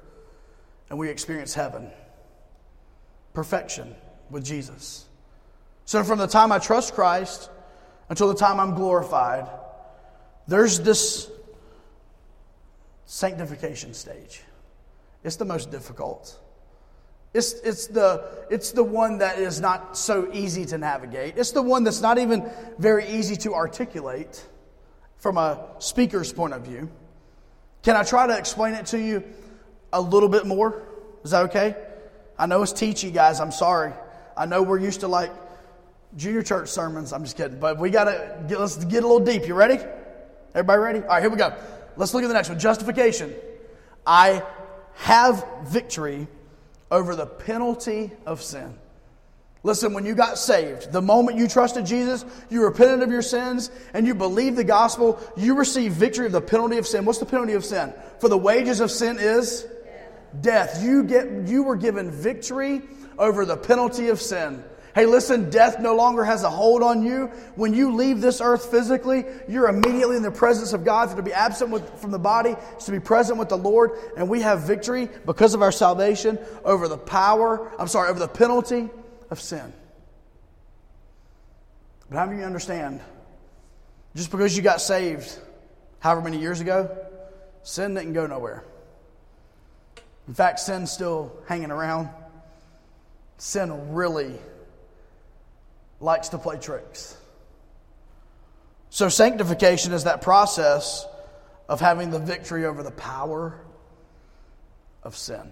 [0.90, 1.90] and we experience heaven.
[3.33, 3.94] Perfection
[4.31, 5.07] with Jesus.
[5.87, 7.50] So from the time I trust Christ
[8.09, 9.48] until the time I'm glorified,
[10.46, 11.31] there's this
[13.07, 14.42] sanctification stage.
[15.25, 16.39] It's the most difficult.
[17.33, 21.37] It's, it's, the, it's the one that is not so easy to navigate.
[21.37, 24.45] It's the one that's not even very easy to articulate
[25.17, 26.89] from a speaker's point of view.
[27.83, 29.25] Can I try to explain it to you
[29.93, 30.83] a little bit more?
[31.25, 31.75] Is that okay?
[32.39, 33.41] I know it's teachy, guys.
[33.41, 33.93] I'm sorry.
[34.37, 35.33] I know we're used to like
[36.17, 37.13] junior church sermons.
[37.13, 37.59] I'm just kidding.
[37.59, 39.47] But we got to get, let's get a little deep.
[39.47, 39.83] You ready?
[40.55, 40.99] Everybody ready?
[41.01, 41.53] All right, here we go.
[41.97, 43.35] Let's look at the next one justification.
[44.07, 44.43] I
[44.95, 46.27] have victory
[46.91, 48.79] over the penalty of sin.
[49.63, 53.71] Listen, when you got saved, the moment you trusted Jesus, you repented of your sins,
[53.95, 57.07] and you believed the gospel, you received victory of the penalty of sin.
[57.07, 57.95] What's the penalty of sin?
[58.21, 59.67] For the wages of sin is
[60.41, 60.83] death.
[60.83, 62.83] You, get, you were given victory
[63.19, 64.63] over the penalty of sin.
[64.95, 67.27] Hey, listen, death no longer has a hold on you.
[67.57, 71.15] When you leave this earth physically, you're immediately in the presence of God.
[71.17, 73.91] To be absent with, from the body is to be present with the Lord.
[74.17, 78.29] And we have victory because of our salvation over the power, I'm sorry, over the
[78.29, 78.89] penalty
[79.31, 79.73] of sin.
[82.09, 83.01] But how do you understand?
[84.15, 85.37] Just because you got saved
[85.99, 86.97] however many years ago,
[87.65, 88.63] sin didn't go nowhere.
[90.29, 92.11] In fact, sin's still hanging around.
[93.39, 94.39] Sin really
[96.05, 97.17] likes to play tricks.
[98.90, 101.07] So, sanctification is that process
[101.69, 103.59] of having the victory over the power
[105.03, 105.51] of sin.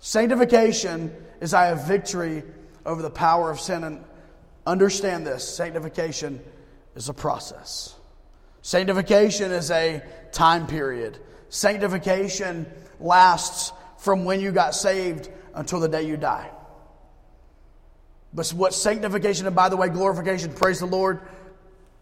[0.00, 2.42] Sanctification is I have victory
[2.84, 3.84] over the power of sin.
[3.84, 4.04] And
[4.66, 6.42] understand this sanctification
[6.94, 7.94] is a process.
[8.62, 11.18] Sanctification is a time period.
[11.50, 12.66] Sanctification
[12.98, 16.50] lasts from when you got saved until the day you die.
[18.36, 21.20] But what sanctification, and by the way, glorification, praise the Lord.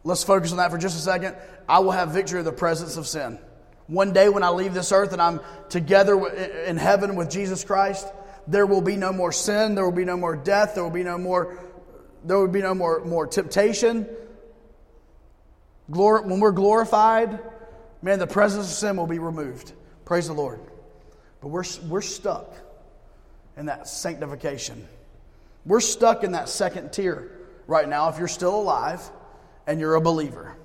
[0.02, 1.36] Let's focus on that for just a second.
[1.68, 3.38] I will have victory of the presence of sin.
[3.86, 6.26] One day when I leave this earth and I'm together
[6.66, 8.06] in heaven with Jesus Christ,
[8.46, 11.04] there will be no more sin, there will be no more death, there will be
[11.04, 11.56] no more
[12.24, 14.08] there will be no more, more temptation.
[15.90, 17.38] Glor- when we're glorified,
[18.00, 19.72] man, the presence of sin will be removed.
[20.06, 20.60] Praise the Lord.
[21.42, 22.50] But we're, we're stuck
[23.58, 24.88] in that sanctification.
[25.66, 27.30] We're stuck in that second tier
[27.66, 29.00] right now if you're still alive
[29.66, 30.56] and you're a believer.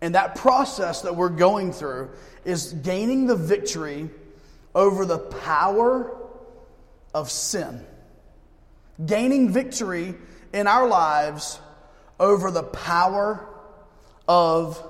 [0.00, 2.10] And that process that we're going through
[2.44, 4.10] is gaining the victory
[4.74, 6.16] over the power
[7.14, 7.84] of sin.
[9.04, 10.14] Gaining victory
[10.52, 11.58] in our lives
[12.18, 13.46] over the power
[14.28, 14.82] of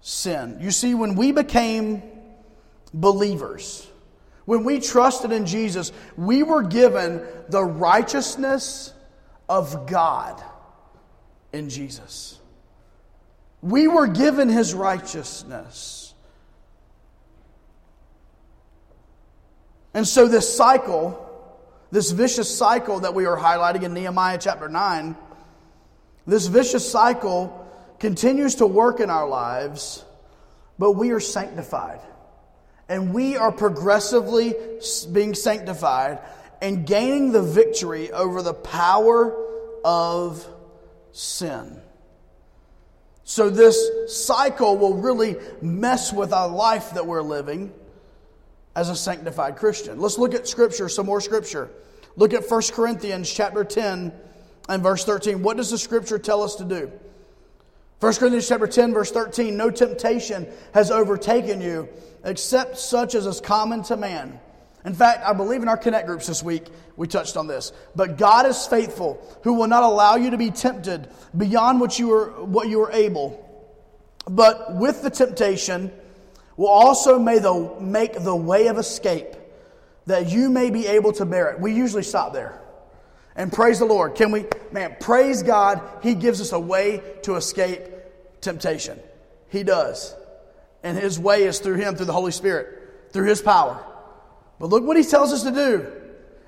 [0.00, 0.58] sin.
[0.60, 2.02] You see, when we became
[2.92, 3.89] believers,
[4.50, 8.92] when we trusted in Jesus, we were given the righteousness
[9.48, 10.42] of God
[11.52, 12.36] in Jesus.
[13.62, 16.14] We were given his righteousness.
[19.94, 21.30] And so, this cycle,
[21.92, 25.14] this vicious cycle that we are highlighting in Nehemiah chapter 9,
[26.26, 30.04] this vicious cycle continues to work in our lives,
[30.76, 32.00] but we are sanctified.
[32.90, 34.54] And we are progressively
[35.12, 36.18] being sanctified
[36.60, 39.34] and gaining the victory over the power
[39.84, 40.46] of
[41.12, 41.80] sin.
[43.22, 43.78] So, this
[44.26, 47.72] cycle will really mess with our life that we're living
[48.74, 50.00] as a sanctified Christian.
[50.00, 51.70] Let's look at scripture, some more scripture.
[52.16, 54.12] Look at 1 Corinthians chapter 10
[54.68, 55.44] and verse 13.
[55.44, 56.90] What does the scripture tell us to do?
[58.00, 61.88] 1 Corinthians chapter 10 verse 13, no temptation has overtaken you
[62.24, 64.40] except such as is common to man.
[64.84, 67.72] In fact, I believe in our connect groups this week, we touched on this.
[67.94, 72.12] But God is faithful, who will not allow you to be tempted beyond what you
[72.12, 73.46] are, what you are able.
[74.28, 75.92] But with the temptation,
[76.56, 79.34] will also may the, make the way of escape,
[80.06, 81.60] that you may be able to bear it.
[81.60, 82.60] We usually stop there.
[83.36, 84.14] And praise the Lord.
[84.14, 85.80] Can we, man, praise God.
[86.02, 87.82] He gives us a way to escape
[88.40, 88.98] temptation.
[89.48, 90.14] He does.
[90.82, 93.84] And His way is through Him, through the Holy Spirit, through His power.
[94.58, 95.90] But look what He tells us to do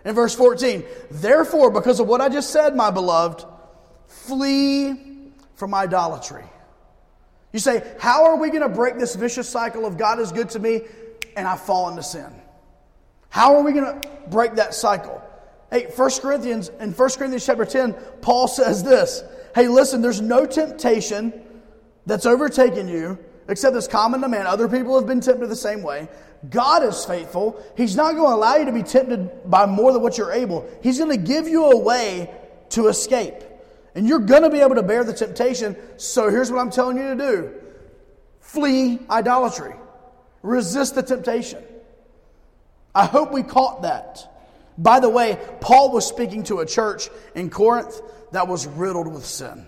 [0.05, 0.85] in verse 14.
[1.11, 3.45] Therefore, because of what I just said, my beloved,
[4.07, 6.45] flee from idolatry.
[7.53, 10.51] You say, How are we going to break this vicious cycle of God is good
[10.51, 10.83] to me
[11.37, 12.33] and I fall into sin?
[13.29, 15.23] How are we going to break that cycle?
[15.71, 20.47] Hey, 1 Corinthians, in 1 Corinthians chapter 10, Paul says this Hey, listen, there's no
[20.47, 21.33] temptation
[22.07, 24.46] that's overtaken you except it's common to man.
[24.46, 26.09] Other people have been tempted the same way.
[26.50, 27.62] God is faithful.
[27.76, 30.68] He's not going to allow you to be tempted by more than what you're able.
[30.83, 32.31] He's going to give you a way
[32.70, 33.35] to escape.
[33.94, 35.76] And you're going to be able to bear the temptation.
[35.98, 37.55] So here's what I'm telling you to do
[38.40, 39.74] flee idolatry,
[40.42, 41.62] resist the temptation.
[42.94, 44.28] I hope we caught that.
[44.76, 48.00] By the way, Paul was speaking to a church in Corinth
[48.33, 49.66] that was riddled with sin.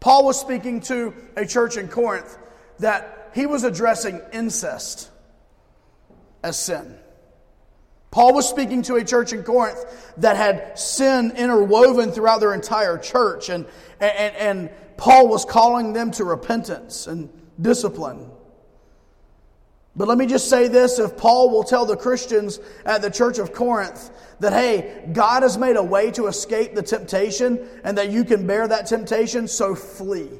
[0.00, 2.38] Paul was speaking to a church in Corinth
[2.78, 5.10] that he was addressing incest
[6.42, 6.98] as sin.
[8.10, 9.84] Paul was speaking to a church in Corinth
[10.18, 13.66] that had sin interwoven throughout their entire church, and,
[13.98, 17.28] and, and Paul was calling them to repentance and
[17.60, 18.30] discipline.
[19.96, 23.38] But let me just say this if Paul will tell the Christians at the church
[23.38, 24.10] of Corinth
[24.40, 28.46] that, hey, God has made a way to escape the temptation and that you can
[28.46, 30.30] bear that temptation, so flee.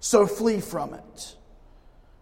[0.00, 1.36] So flee from it.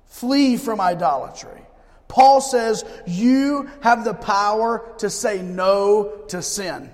[0.07, 1.63] Flee from idolatry.
[2.09, 6.91] Paul says you have the power to say no to sin.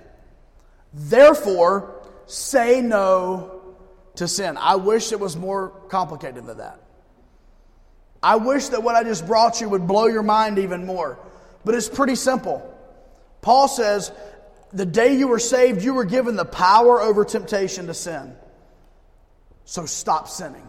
[0.93, 3.63] Therefore, say no
[4.17, 4.57] to sin.
[4.59, 6.81] I wish it was more complicated than that.
[8.23, 11.19] I wish that what I just brought you would blow your mind even more.
[11.65, 12.71] But it's pretty simple.
[13.43, 14.13] Paul says,
[14.73, 18.35] the day you were saved, you were given the power over temptation to sin.
[19.65, 20.67] So stop sinning.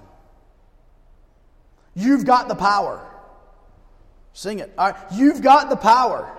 [1.95, 3.05] You've got the power.
[4.33, 4.73] Sing it.
[4.77, 5.01] All right.
[5.13, 6.29] You've got the power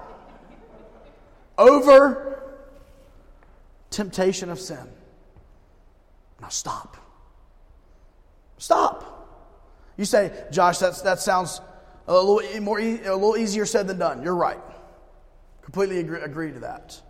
[1.56, 2.42] over
[3.90, 4.86] temptation of sin.
[6.40, 6.98] Now stop.
[8.58, 9.12] Stop.
[9.96, 11.60] You say, Josh, that's, that sounds
[12.06, 14.22] a little, more, a little easier said than done.
[14.22, 14.60] You're right.
[15.62, 17.00] Completely agree, agree to that.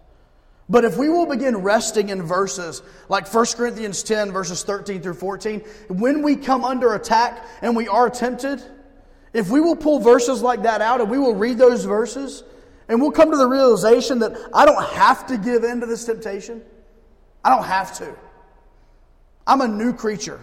[0.69, 5.15] But if we will begin resting in verses like 1 Corinthians 10, verses 13 through
[5.15, 8.63] 14, when we come under attack and we are tempted,
[9.33, 12.43] if we will pull verses like that out and we will read those verses,
[12.89, 16.05] and we'll come to the realization that I don't have to give in to this
[16.05, 16.63] temptation.
[17.45, 18.15] I don't have to.
[19.47, 20.41] I'm a new creature.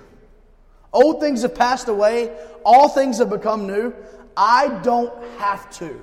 [0.93, 3.93] Old things have passed away, all things have become new.
[4.37, 6.01] I don't have to.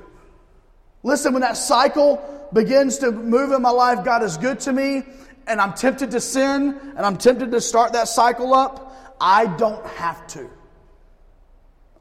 [1.03, 5.03] Listen, when that cycle begins to move in my life, God is good to me,
[5.47, 9.85] and I'm tempted to sin, and I'm tempted to start that cycle up, I don't
[9.87, 10.49] have to.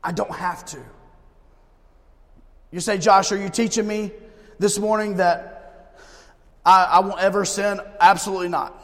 [0.04, 0.80] I don't have to.
[2.72, 4.12] You say, Josh, are you teaching me
[4.60, 5.96] this morning that
[6.66, 7.82] I, I won't ever sin?
[8.00, 8.76] Absolutely not.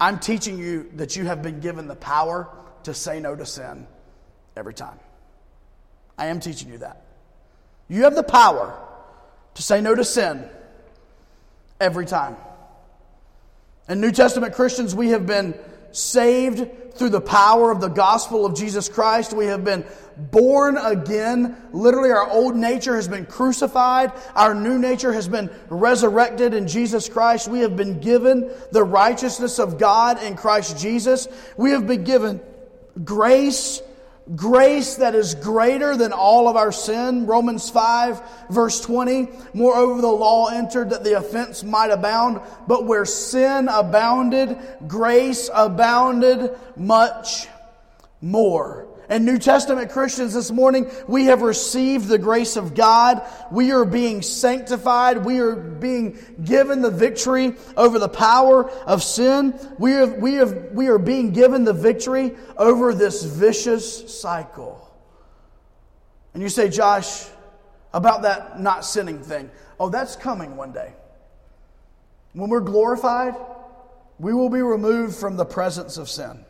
[0.00, 2.48] I'm teaching you that you have been given the power
[2.84, 3.86] to say no to sin
[4.56, 4.98] every time.
[6.16, 7.04] I am teaching you that.
[7.88, 8.78] You have the power
[9.54, 10.44] to say no to sin
[11.80, 12.36] every time.
[13.88, 15.54] And New Testament Christians, we have been
[15.92, 19.32] saved through the power of the gospel of Jesus Christ.
[19.32, 19.84] We have been
[20.16, 21.56] born again.
[21.72, 24.12] Literally, our old nature has been crucified.
[24.34, 27.48] Our new nature has been resurrected in Jesus Christ.
[27.48, 31.26] We have been given the righteousness of God in Christ Jesus.
[31.56, 32.40] We have been given
[33.02, 33.82] grace
[34.34, 37.26] grace that is greater than all of our sin.
[37.26, 39.28] Romans 5, verse 20.
[39.54, 44.56] Moreover, the law entered that the offense might abound, but where sin abounded,
[44.86, 47.48] grace abounded much
[48.20, 48.89] more.
[49.10, 53.20] And New Testament Christians this morning, we have received the grace of God.
[53.50, 55.24] We are being sanctified.
[55.24, 59.58] We are being given the victory over the power of sin.
[59.80, 64.88] We, have, we, have, we are being given the victory over this vicious cycle.
[66.32, 67.26] And you say, Josh,
[67.92, 69.50] about that not sinning thing.
[69.80, 70.92] Oh, that's coming one day.
[72.32, 73.34] When we're glorified,
[74.20, 76.44] we will be removed from the presence of sin.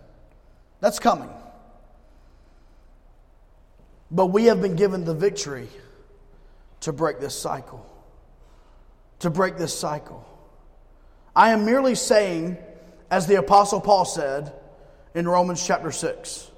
[0.80, 1.30] That's coming.
[4.10, 5.68] But we have been given the victory
[6.80, 7.86] to break this cycle.
[9.20, 10.26] To break this cycle.
[11.36, 12.56] I am merely saying,
[13.10, 14.52] as the Apostle Paul said
[15.14, 16.50] in Romans chapter 6,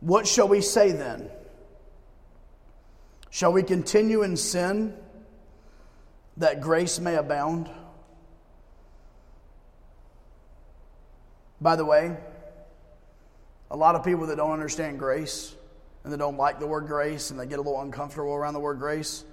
[0.00, 1.30] what shall we say then?
[3.30, 4.94] Shall we continue in sin
[6.36, 7.70] that grace may abound?
[11.60, 12.16] By the way,
[13.70, 15.54] a lot of people that don't understand grace
[16.06, 18.60] and they don't like the word grace and they get a little uncomfortable around the
[18.60, 19.24] word grace,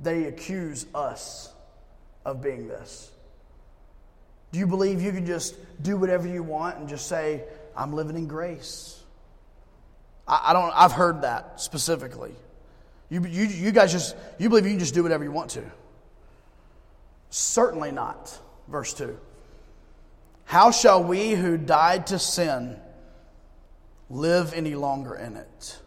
[0.00, 1.52] they accuse us
[2.24, 3.10] of being this.
[4.50, 7.44] Do you believe you can just do whatever you want and just say,
[7.76, 8.98] I'm living in grace?
[10.26, 12.34] I, I don't, I've heard that specifically.
[13.10, 15.64] You, you, you guys just, you believe you can just do whatever you want to.
[17.28, 18.34] Certainly not.
[18.66, 19.18] Verse 2.
[20.46, 22.80] How shall we who died to sin
[24.08, 25.78] live any longer in it?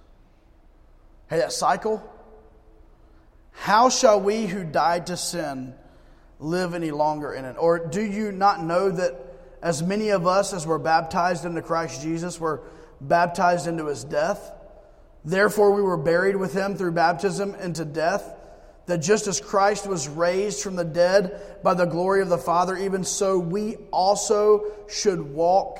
[1.31, 2.03] Hey, that cycle?
[3.51, 5.73] How shall we who died to sin
[6.41, 7.55] live any longer in it?
[7.57, 9.15] Or do you not know that
[9.61, 12.63] as many of us as were baptized into Christ Jesus were
[12.99, 14.51] baptized into his death?
[15.23, 18.35] Therefore, we were buried with him through baptism into death,
[18.87, 22.75] that just as Christ was raised from the dead by the glory of the Father,
[22.75, 25.79] even so we also should walk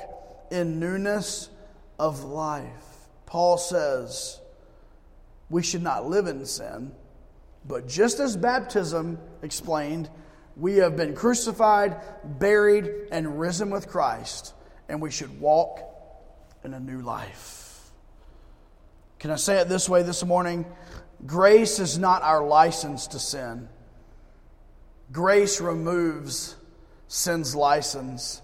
[0.50, 1.50] in newness
[1.98, 2.70] of life.
[3.26, 4.38] Paul says,
[5.52, 6.90] we should not live in sin.
[7.64, 10.08] But just as baptism explained,
[10.56, 14.54] we have been crucified, buried, and risen with Christ,
[14.88, 15.78] and we should walk
[16.64, 17.90] in a new life.
[19.18, 20.64] Can I say it this way this morning?
[21.24, 23.68] Grace is not our license to sin.
[25.12, 26.56] Grace removes
[27.08, 28.40] sin's license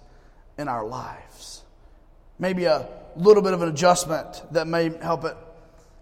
[0.59, 1.65] in our lives.
[2.39, 2.87] Maybe a
[3.17, 5.37] little bit of an adjustment that may help it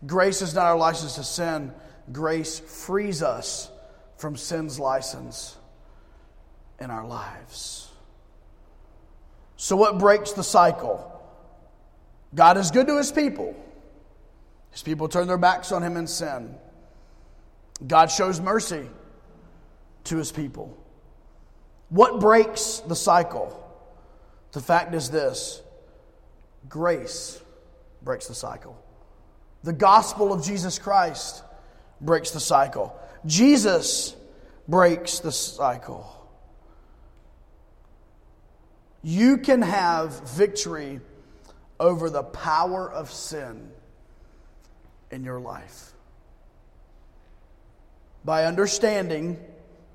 [0.07, 1.73] Grace is not our license to sin,
[2.13, 3.71] grace frees us
[4.19, 5.57] from sin's license
[6.79, 7.89] in our lives.
[9.57, 11.13] So, what breaks the cycle?
[12.35, 13.57] God is good to his people.
[14.71, 16.55] His people turn their backs on him in sin.
[17.87, 18.89] God shows mercy
[20.05, 20.77] to his people.
[21.89, 23.63] What breaks the cycle?
[24.53, 25.63] The fact is this
[26.69, 27.41] grace
[28.03, 28.83] breaks the cycle.
[29.65, 31.43] The gospel of Jesus Christ
[32.01, 32.99] breaks the cycle.
[33.25, 34.15] Jesus
[34.69, 36.13] breaks the cycle.
[39.03, 41.01] You can have victory
[41.79, 43.71] over the power of sin
[45.11, 45.93] in your life
[48.25, 49.39] by understanding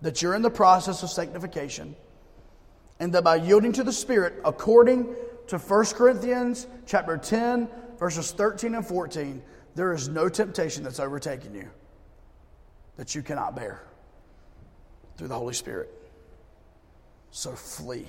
[0.02, 1.96] that you're in the process of sanctification
[3.00, 5.14] and that by yielding to the spirit according
[5.48, 7.68] to 1 Corinthians chapter 10
[8.02, 9.44] verses 13 and 14
[9.76, 11.70] there is no temptation that's overtaken you
[12.98, 13.84] that you cannot bear
[15.16, 15.90] through the Holy Spirit.
[17.30, 18.08] So flee.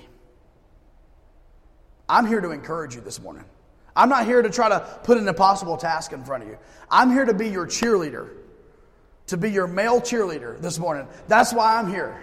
[2.09, 3.45] I'm here to encourage you this morning.
[3.95, 6.57] I'm not here to try to put an impossible task in front of you.
[6.89, 8.29] I'm here to be your cheerleader,
[9.27, 11.07] to be your male cheerleader this morning.
[11.27, 12.19] That's why I'm here.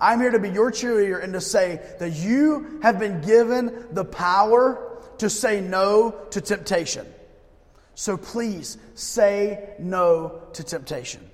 [0.00, 4.04] I'm here to be your cheerleader and to say that you have been given the
[4.04, 4.85] power
[5.18, 7.06] to say no to temptation.
[7.94, 11.28] So please say no to temptation.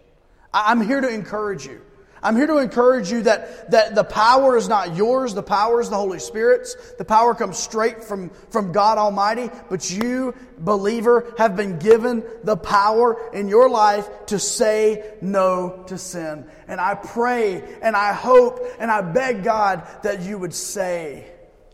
[0.54, 1.80] I'm here to encourage you.
[2.24, 5.90] I'm here to encourage you that, that the power is not yours, the power is
[5.90, 6.76] the Holy Spirit's.
[6.92, 12.56] The power comes straight from, from God Almighty, but you, believer, have been given the
[12.56, 16.46] power in your life to say no to sin.
[16.68, 21.28] And I pray and I hope and I beg God that you would say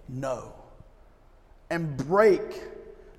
[0.09, 0.55] no
[1.71, 2.63] and break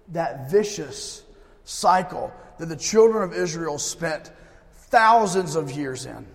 [0.09, 1.23] that vicious
[1.63, 4.31] cycle that the children of Israel spent
[4.73, 6.25] thousands of years in.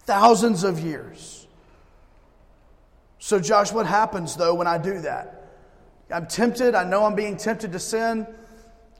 [0.00, 1.46] Thousands of years.
[3.18, 5.42] So, Josh, what happens though when I do that?
[6.10, 6.74] I'm tempted.
[6.74, 8.26] I know I'm being tempted to sin.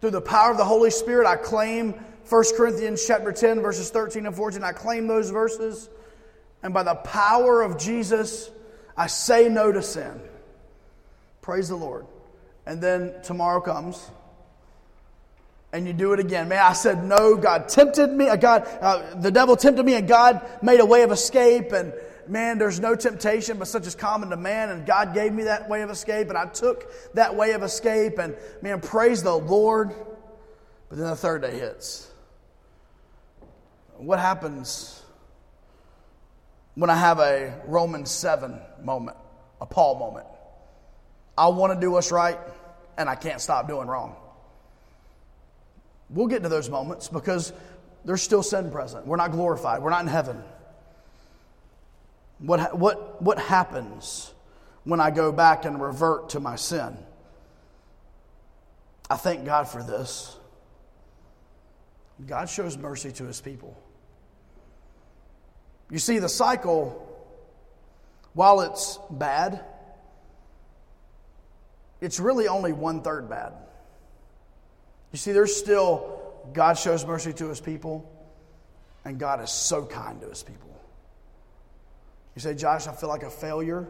[0.01, 1.95] Through the power of the Holy Spirit, I claim
[2.29, 4.65] 1 Corinthians chapter 10, verses 13 and 14.
[4.65, 5.89] I claim those verses.
[6.63, 8.51] And by the power of Jesus,
[8.97, 10.21] I say no to sin.
[11.43, 12.07] Praise the Lord.
[12.65, 14.11] And then tomorrow comes
[15.73, 16.49] and you do it again.
[16.49, 17.37] Man, I said no.
[17.37, 18.35] God tempted me.
[18.37, 21.73] God, uh, the devil tempted me, and God made a way of escape.
[21.73, 21.95] And
[22.29, 24.69] man, there's no temptation but such as common to man.
[24.69, 28.19] And God gave me that way of escape, and I took that way of escape.
[28.19, 29.95] And man, praise the Lord.
[30.91, 32.11] But then the third day hits.
[33.97, 35.03] What happens
[36.75, 39.17] when I have a Romans 7 moment,
[39.61, 40.27] a Paul moment?
[41.37, 42.39] I want to do what's right,
[42.99, 44.17] and I can't stop doing wrong.
[46.11, 47.53] We'll get to those moments because
[48.05, 49.07] there's still sin present.
[49.07, 50.43] We're not glorified, we're not in heaven.
[52.39, 54.33] What, what, what happens
[54.85, 56.97] when I go back and revert to my sin?
[59.09, 60.37] I thank God for this.
[62.27, 63.81] God shows mercy to his people.
[65.91, 67.09] You see, the cycle,
[68.33, 69.63] while it's bad,
[72.03, 73.53] it's really only one third bad.
[75.13, 76.21] You see, there's still,
[76.53, 78.11] God shows mercy to his people,
[79.05, 80.69] and God is so kind to his people.
[82.35, 83.87] You say, Josh, I feel like a failure.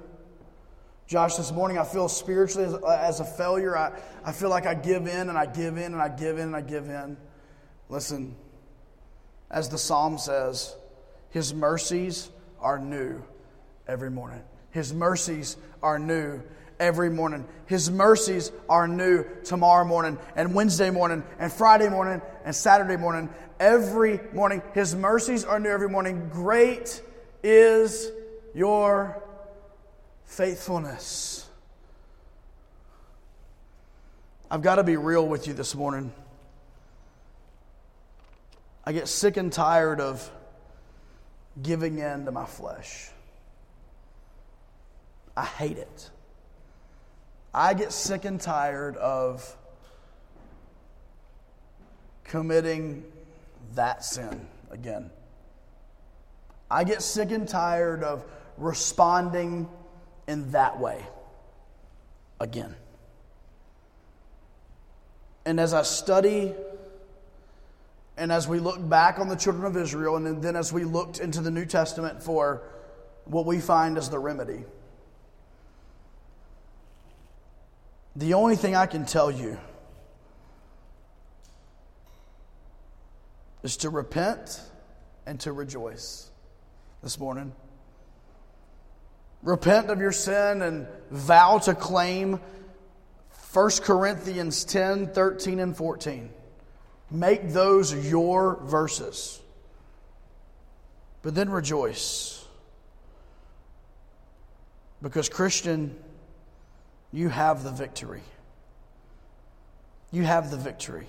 [1.07, 3.77] Josh, this morning I feel spiritually as, as, a failure.
[3.77, 6.49] I, I feel like I give in and I give in and I give in
[6.49, 7.17] and I give in.
[7.89, 8.37] Listen,
[9.51, 10.77] as the psalm says,
[11.31, 12.29] his mercies
[12.61, 13.23] are new
[13.89, 14.43] every morning.
[14.71, 16.43] His mercies are new
[16.79, 17.47] every morning.
[17.67, 23.29] His mercies are new tomorrow morning and Wednesday morning and Friday morning and Saturday morning.
[23.59, 24.63] Every morning.
[24.75, 26.29] His mercies are new every morning.
[26.33, 27.03] Great
[27.43, 28.11] is
[28.55, 29.23] your
[30.25, 31.49] faithfulness.
[34.51, 36.13] I've got to be real with you this morning.
[38.85, 40.31] I get sick and tired of
[41.63, 43.11] giving in to my flesh.
[45.37, 46.11] I hate it.
[47.55, 49.57] I get sick and tired of
[52.25, 53.05] committing
[53.75, 55.11] that sin again.
[56.71, 58.25] I get sick and tired of
[58.57, 59.69] responding
[60.27, 61.05] in that way
[62.41, 62.75] again.
[65.45, 66.55] And as I study
[68.17, 71.19] and as we look back on the children of Israel, and then as we looked
[71.19, 72.63] into the New Testament for
[73.25, 74.65] what we find as the remedy.
[78.15, 79.59] The only thing I can tell you
[83.63, 84.61] is to repent
[85.25, 86.31] and to rejoice
[87.03, 87.53] this morning.
[89.43, 92.39] Repent of your sin and vow to claim
[93.53, 96.31] 1 Corinthians 10 13 and 14.
[97.11, 99.41] Make those your verses.
[101.23, 102.45] But then rejoice.
[105.01, 105.97] Because, Christian,
[107.13, 108.23] you have the victory.
[110.11, 111.09] You have the victory.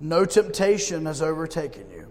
[0.00, 2.08] No temptation has overtaken you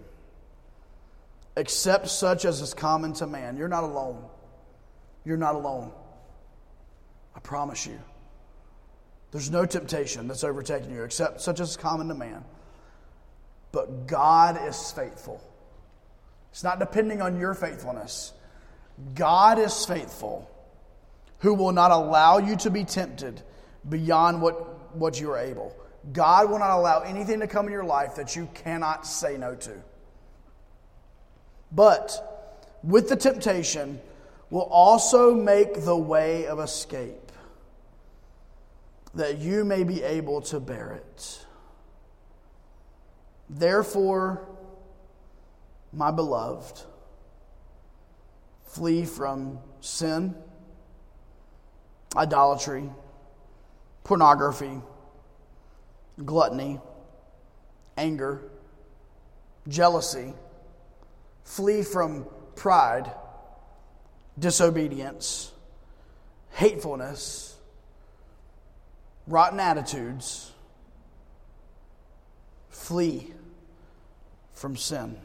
[1.56, 3.56] except such as is common to man.
[3.56, 4.24] You're not alone.
[5.24, 5.92] You're not alone.
[7.36, 7.98] I promise you.
[9.30, 12.44] There's no temptation that's overtaken you except such as is common to man.
[13.70, 15.42] But God is faithful.
[16.50, 18.32] It's not depending on your faithfulness.
[19.14, 20.50] God is faithful,
[21.38, 23.42] who will not allow you to be tempted
[23.88, 25.74] beyond what, what you are able.
[26.12, 29.54] God will not allow anything to come in your life that you cannot say no
[29.54, 29.72] to.
[31.70, 34.00] But with the temptation,
[34.52, 37.32] will also make the way of escape,
[39.14, 41.46] that you may be able to bear it.
[43.48, 44.46] Therefore,
[45.90, 46.82] my beloved,
[48.72, 50.34] Flee from sin,
[52.16, 52.88] idolatry,
[54.02, 54.80] pornography,
[56.24, 56.80] gluttony,
[57.98, 58.40] anger,
[59.68, 60.32] jealousy.
[61.44, 62.24] Flee from
[62.56, 63.12] pride,
[64.38, 65.52] disobedience,
[66.52, 67.54] hatefulness,
[69.26, 70.50] rotten attitudes.
[72.70, 73.34] Flee
[74.54, 75.18] from sin.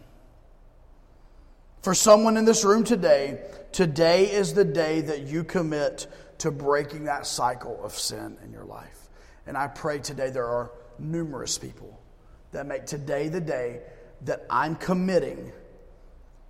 [1.88, 3.40] For someone in this room today,
[3.72, 6.08] today is the day that you commit
[6.40, 9.08] to breaking that cycle of sin in your life.
[9.46, 10.70] And I pray today there are
[11.00, 11.98] numerous people
[12.52, 13.84] that make today the day
[14.26, 15.54] that I'm committing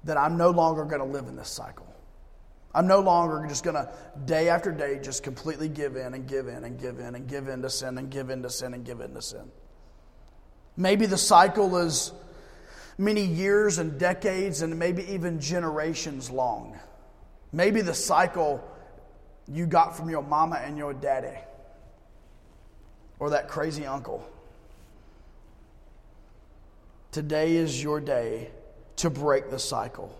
[0.05, 1.85] that I'm no longer going to live in this cycle.
[2.73, 3.93] I'm no longer just going to,
[4.25, 7.47] day after day, just completely give in and give in and give in and give
[7.47, 9.51] in to sin and give in to sin and give in to sin.
[10.75, 12.11] Maybe the cycle is
[12.97, 16.77] many years and decades and maybe even generations long.
[17.51, 18.63] Maybe the cycle
[19.47, 21.37] you got from your mama and your daddy
[23.19, 24.27] or that crazy uncle.
[27.11, 28.51] Today is your day
[28.97, 30.15] to break the cycle.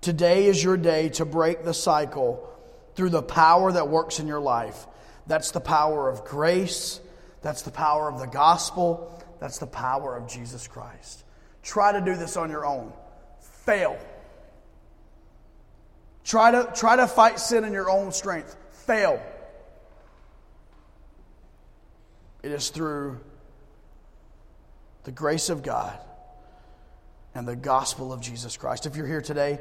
[0.00, 2.48] Today is your day to break the cycle
[2.94, 4.86] through the power that works in your life.
[5.26, 7.00] That's the power of grace,
[7.42, 11.24] that's the power of the gospel, that's the power of Jesus Christ.
[11.66, 12.92] Try to do this on your own.
[13.40, 13.98] Fail.
[16.24, 18.56] Try to, try to fight sin in your own strength.
[18.86, 19.20] Fail.
[22.44, 23.18] It is through
[25.02, 25.98] the grace of God
[27.34, 28.86] and the gospel of Jesus Christ.
[28.86, 29.58] If you're here today,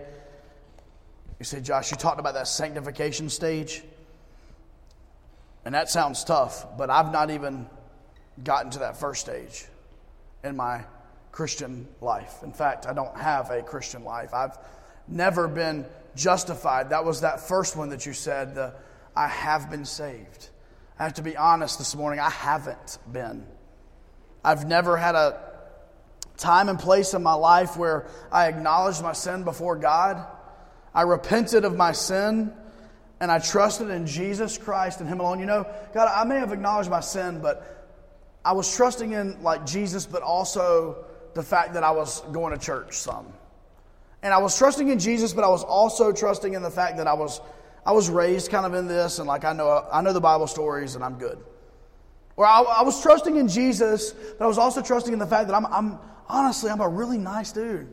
[1.39, 3.82] you say, Josh, you talked about that sanctification stage.
[5.66, 7.68] And that sounds tough, but I've not even
[8.43, 9.66] gotten to that first stage
[10.43, 10.86] in my
[11.36, 12.43] Christian life.
[12.43, 14.33] In fact, I don't have a Christian life.
[14.33, 14.57] I've
[15.05, 16.91] never been justified.
[16.91, 18.73] That was that first one that you said, the
[19.17, 20.47] I have been saved.
[20.97, 23.45] I have to be honest this morning, I haven't been.
[24.45, 25.41] I've never had a
[26.38, 30.25] time and place in my life where I acknowledged my sin before God.
[30.93, 32.53] I repented of my sin
[33.19, 35.41] and I trusted in Jesus Christ and Him alone.
[35.41, 37.91] You know, God, I may have acknowledged my sin, but
[38.45, 41.03] I was trusting in like Jesus, but also
[41.36, 43.27] the fact that I was going to church some.
[44.23, 47.05] And I was trusting in Jesus, but I was also trusting in the fact that
[47.05, 47.39] I was
[47.86, 50.47] I was raised kind of in this, and like I know I know the Bible
[50.47, 51.38] stories, and I'm good.
[52.36, 55.47] Or I, I was trusting in Jesus, but I was also trusting in the fact
[55.47, 57.88] that I'm, I'm honestly I'm a really nice dude,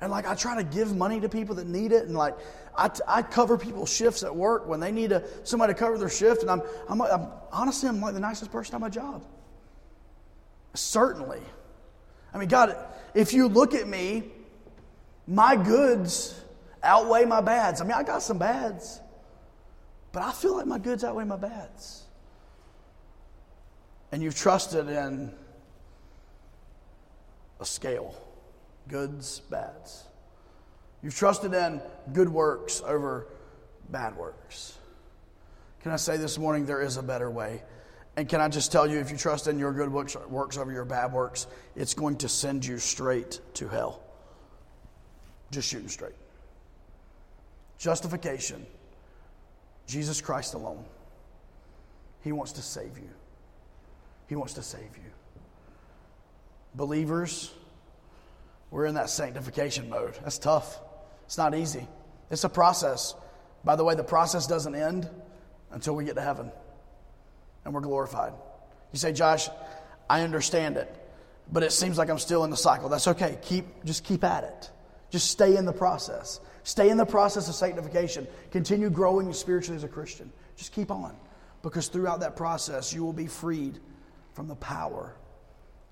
[0.00, 2.34] and like I try to give money to people that need it, and like
[2.74, 6.08] I, I cover people's shifts at work when they need a, somebody to cover their
[6.08, 9.22] shift, and I'm, I'm, I'm honestly I'm like the nicest person on my job.
[10.72, 11.40] Certainly,
[12.32, 12.76] I mean God,
[13.14, 14.24] if you look at me,
[15.26, 16.40] my goods
[16.82, 17.80] outweigh my bads.
[17.80, 19.00] I mean I got some bads.
[20.12, 22.04] But I feel like my goods outweigh my bads.
[24.12, 25.32] And you've trusted in
[27.60, 28.14] a scale
[28.88, 30.04] goods, bads.
[31.02, 31.80] You've trusted in
[32.12, 33.28] good works over
[33.88, 34.76] bad works.
[35.82, 37.62] Can I say this morning there is a better way?
[38.20, 40.70] And can I just tell you, if you trust in your good works, works over
[40.70, 44.02] your bad works, it's going to send you straight to hell.
[45.50, 46.12] Just shooting straight.
[47.78, 48.66] Justification
[49.86, 50.84] Jesus Christ alone.
[52.22, 53.08] He wants to save you.
[54.26, 55.10] He wants to save you.
[56.74, 57.54] Believers,
[58.70, 60.12] we're in that sanctification mode.
[60.22, 60.78] That's tough.
[61.24, 61.86] It's not easy.
[62.30, 63.14] It's a process.
[63.64, 65.08] By the way, the process doesn't end
[65.70, 66.52] until we get to heaven
[67.64, 68.32] and we're glorified.
[68.92, 69.48] You say, Josh,
[70.08, 70.94] I understand it,
[71.52, 72.88] but it seems like I'm still in the cycle.
[72.88, 73.38] That's okay.
[73.42, 74.70] Keep just keep at it.
[75.10, 76.40] Just stay in the process.
[76.62, 78.26] Stay in the process of sanctification.
[78.50, 80.32] Continue growing spiritually as a Christian.
[80.56, 81.16] Just keep on.
[81.62, 83.78] Because throughout that process, you will be freed
[84.32, 85.16] from the power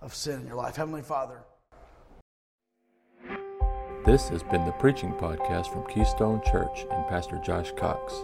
[0.00, 0.76] of sin in your life.
[0.76, 1.40] Heavenly Father.
[4.04, 8.14] This has been the preaching podcast from Keystone Church and Pastor Josh Cox.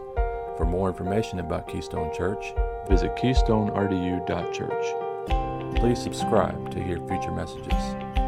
[0.56, 2.54] For more information about Keystone Church,
[2.88, 5.76] visit keystonerdu.church.
[5.76, 7.74] Please subscribe to hear future messages.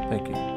[0.08, 0.55] Thank you.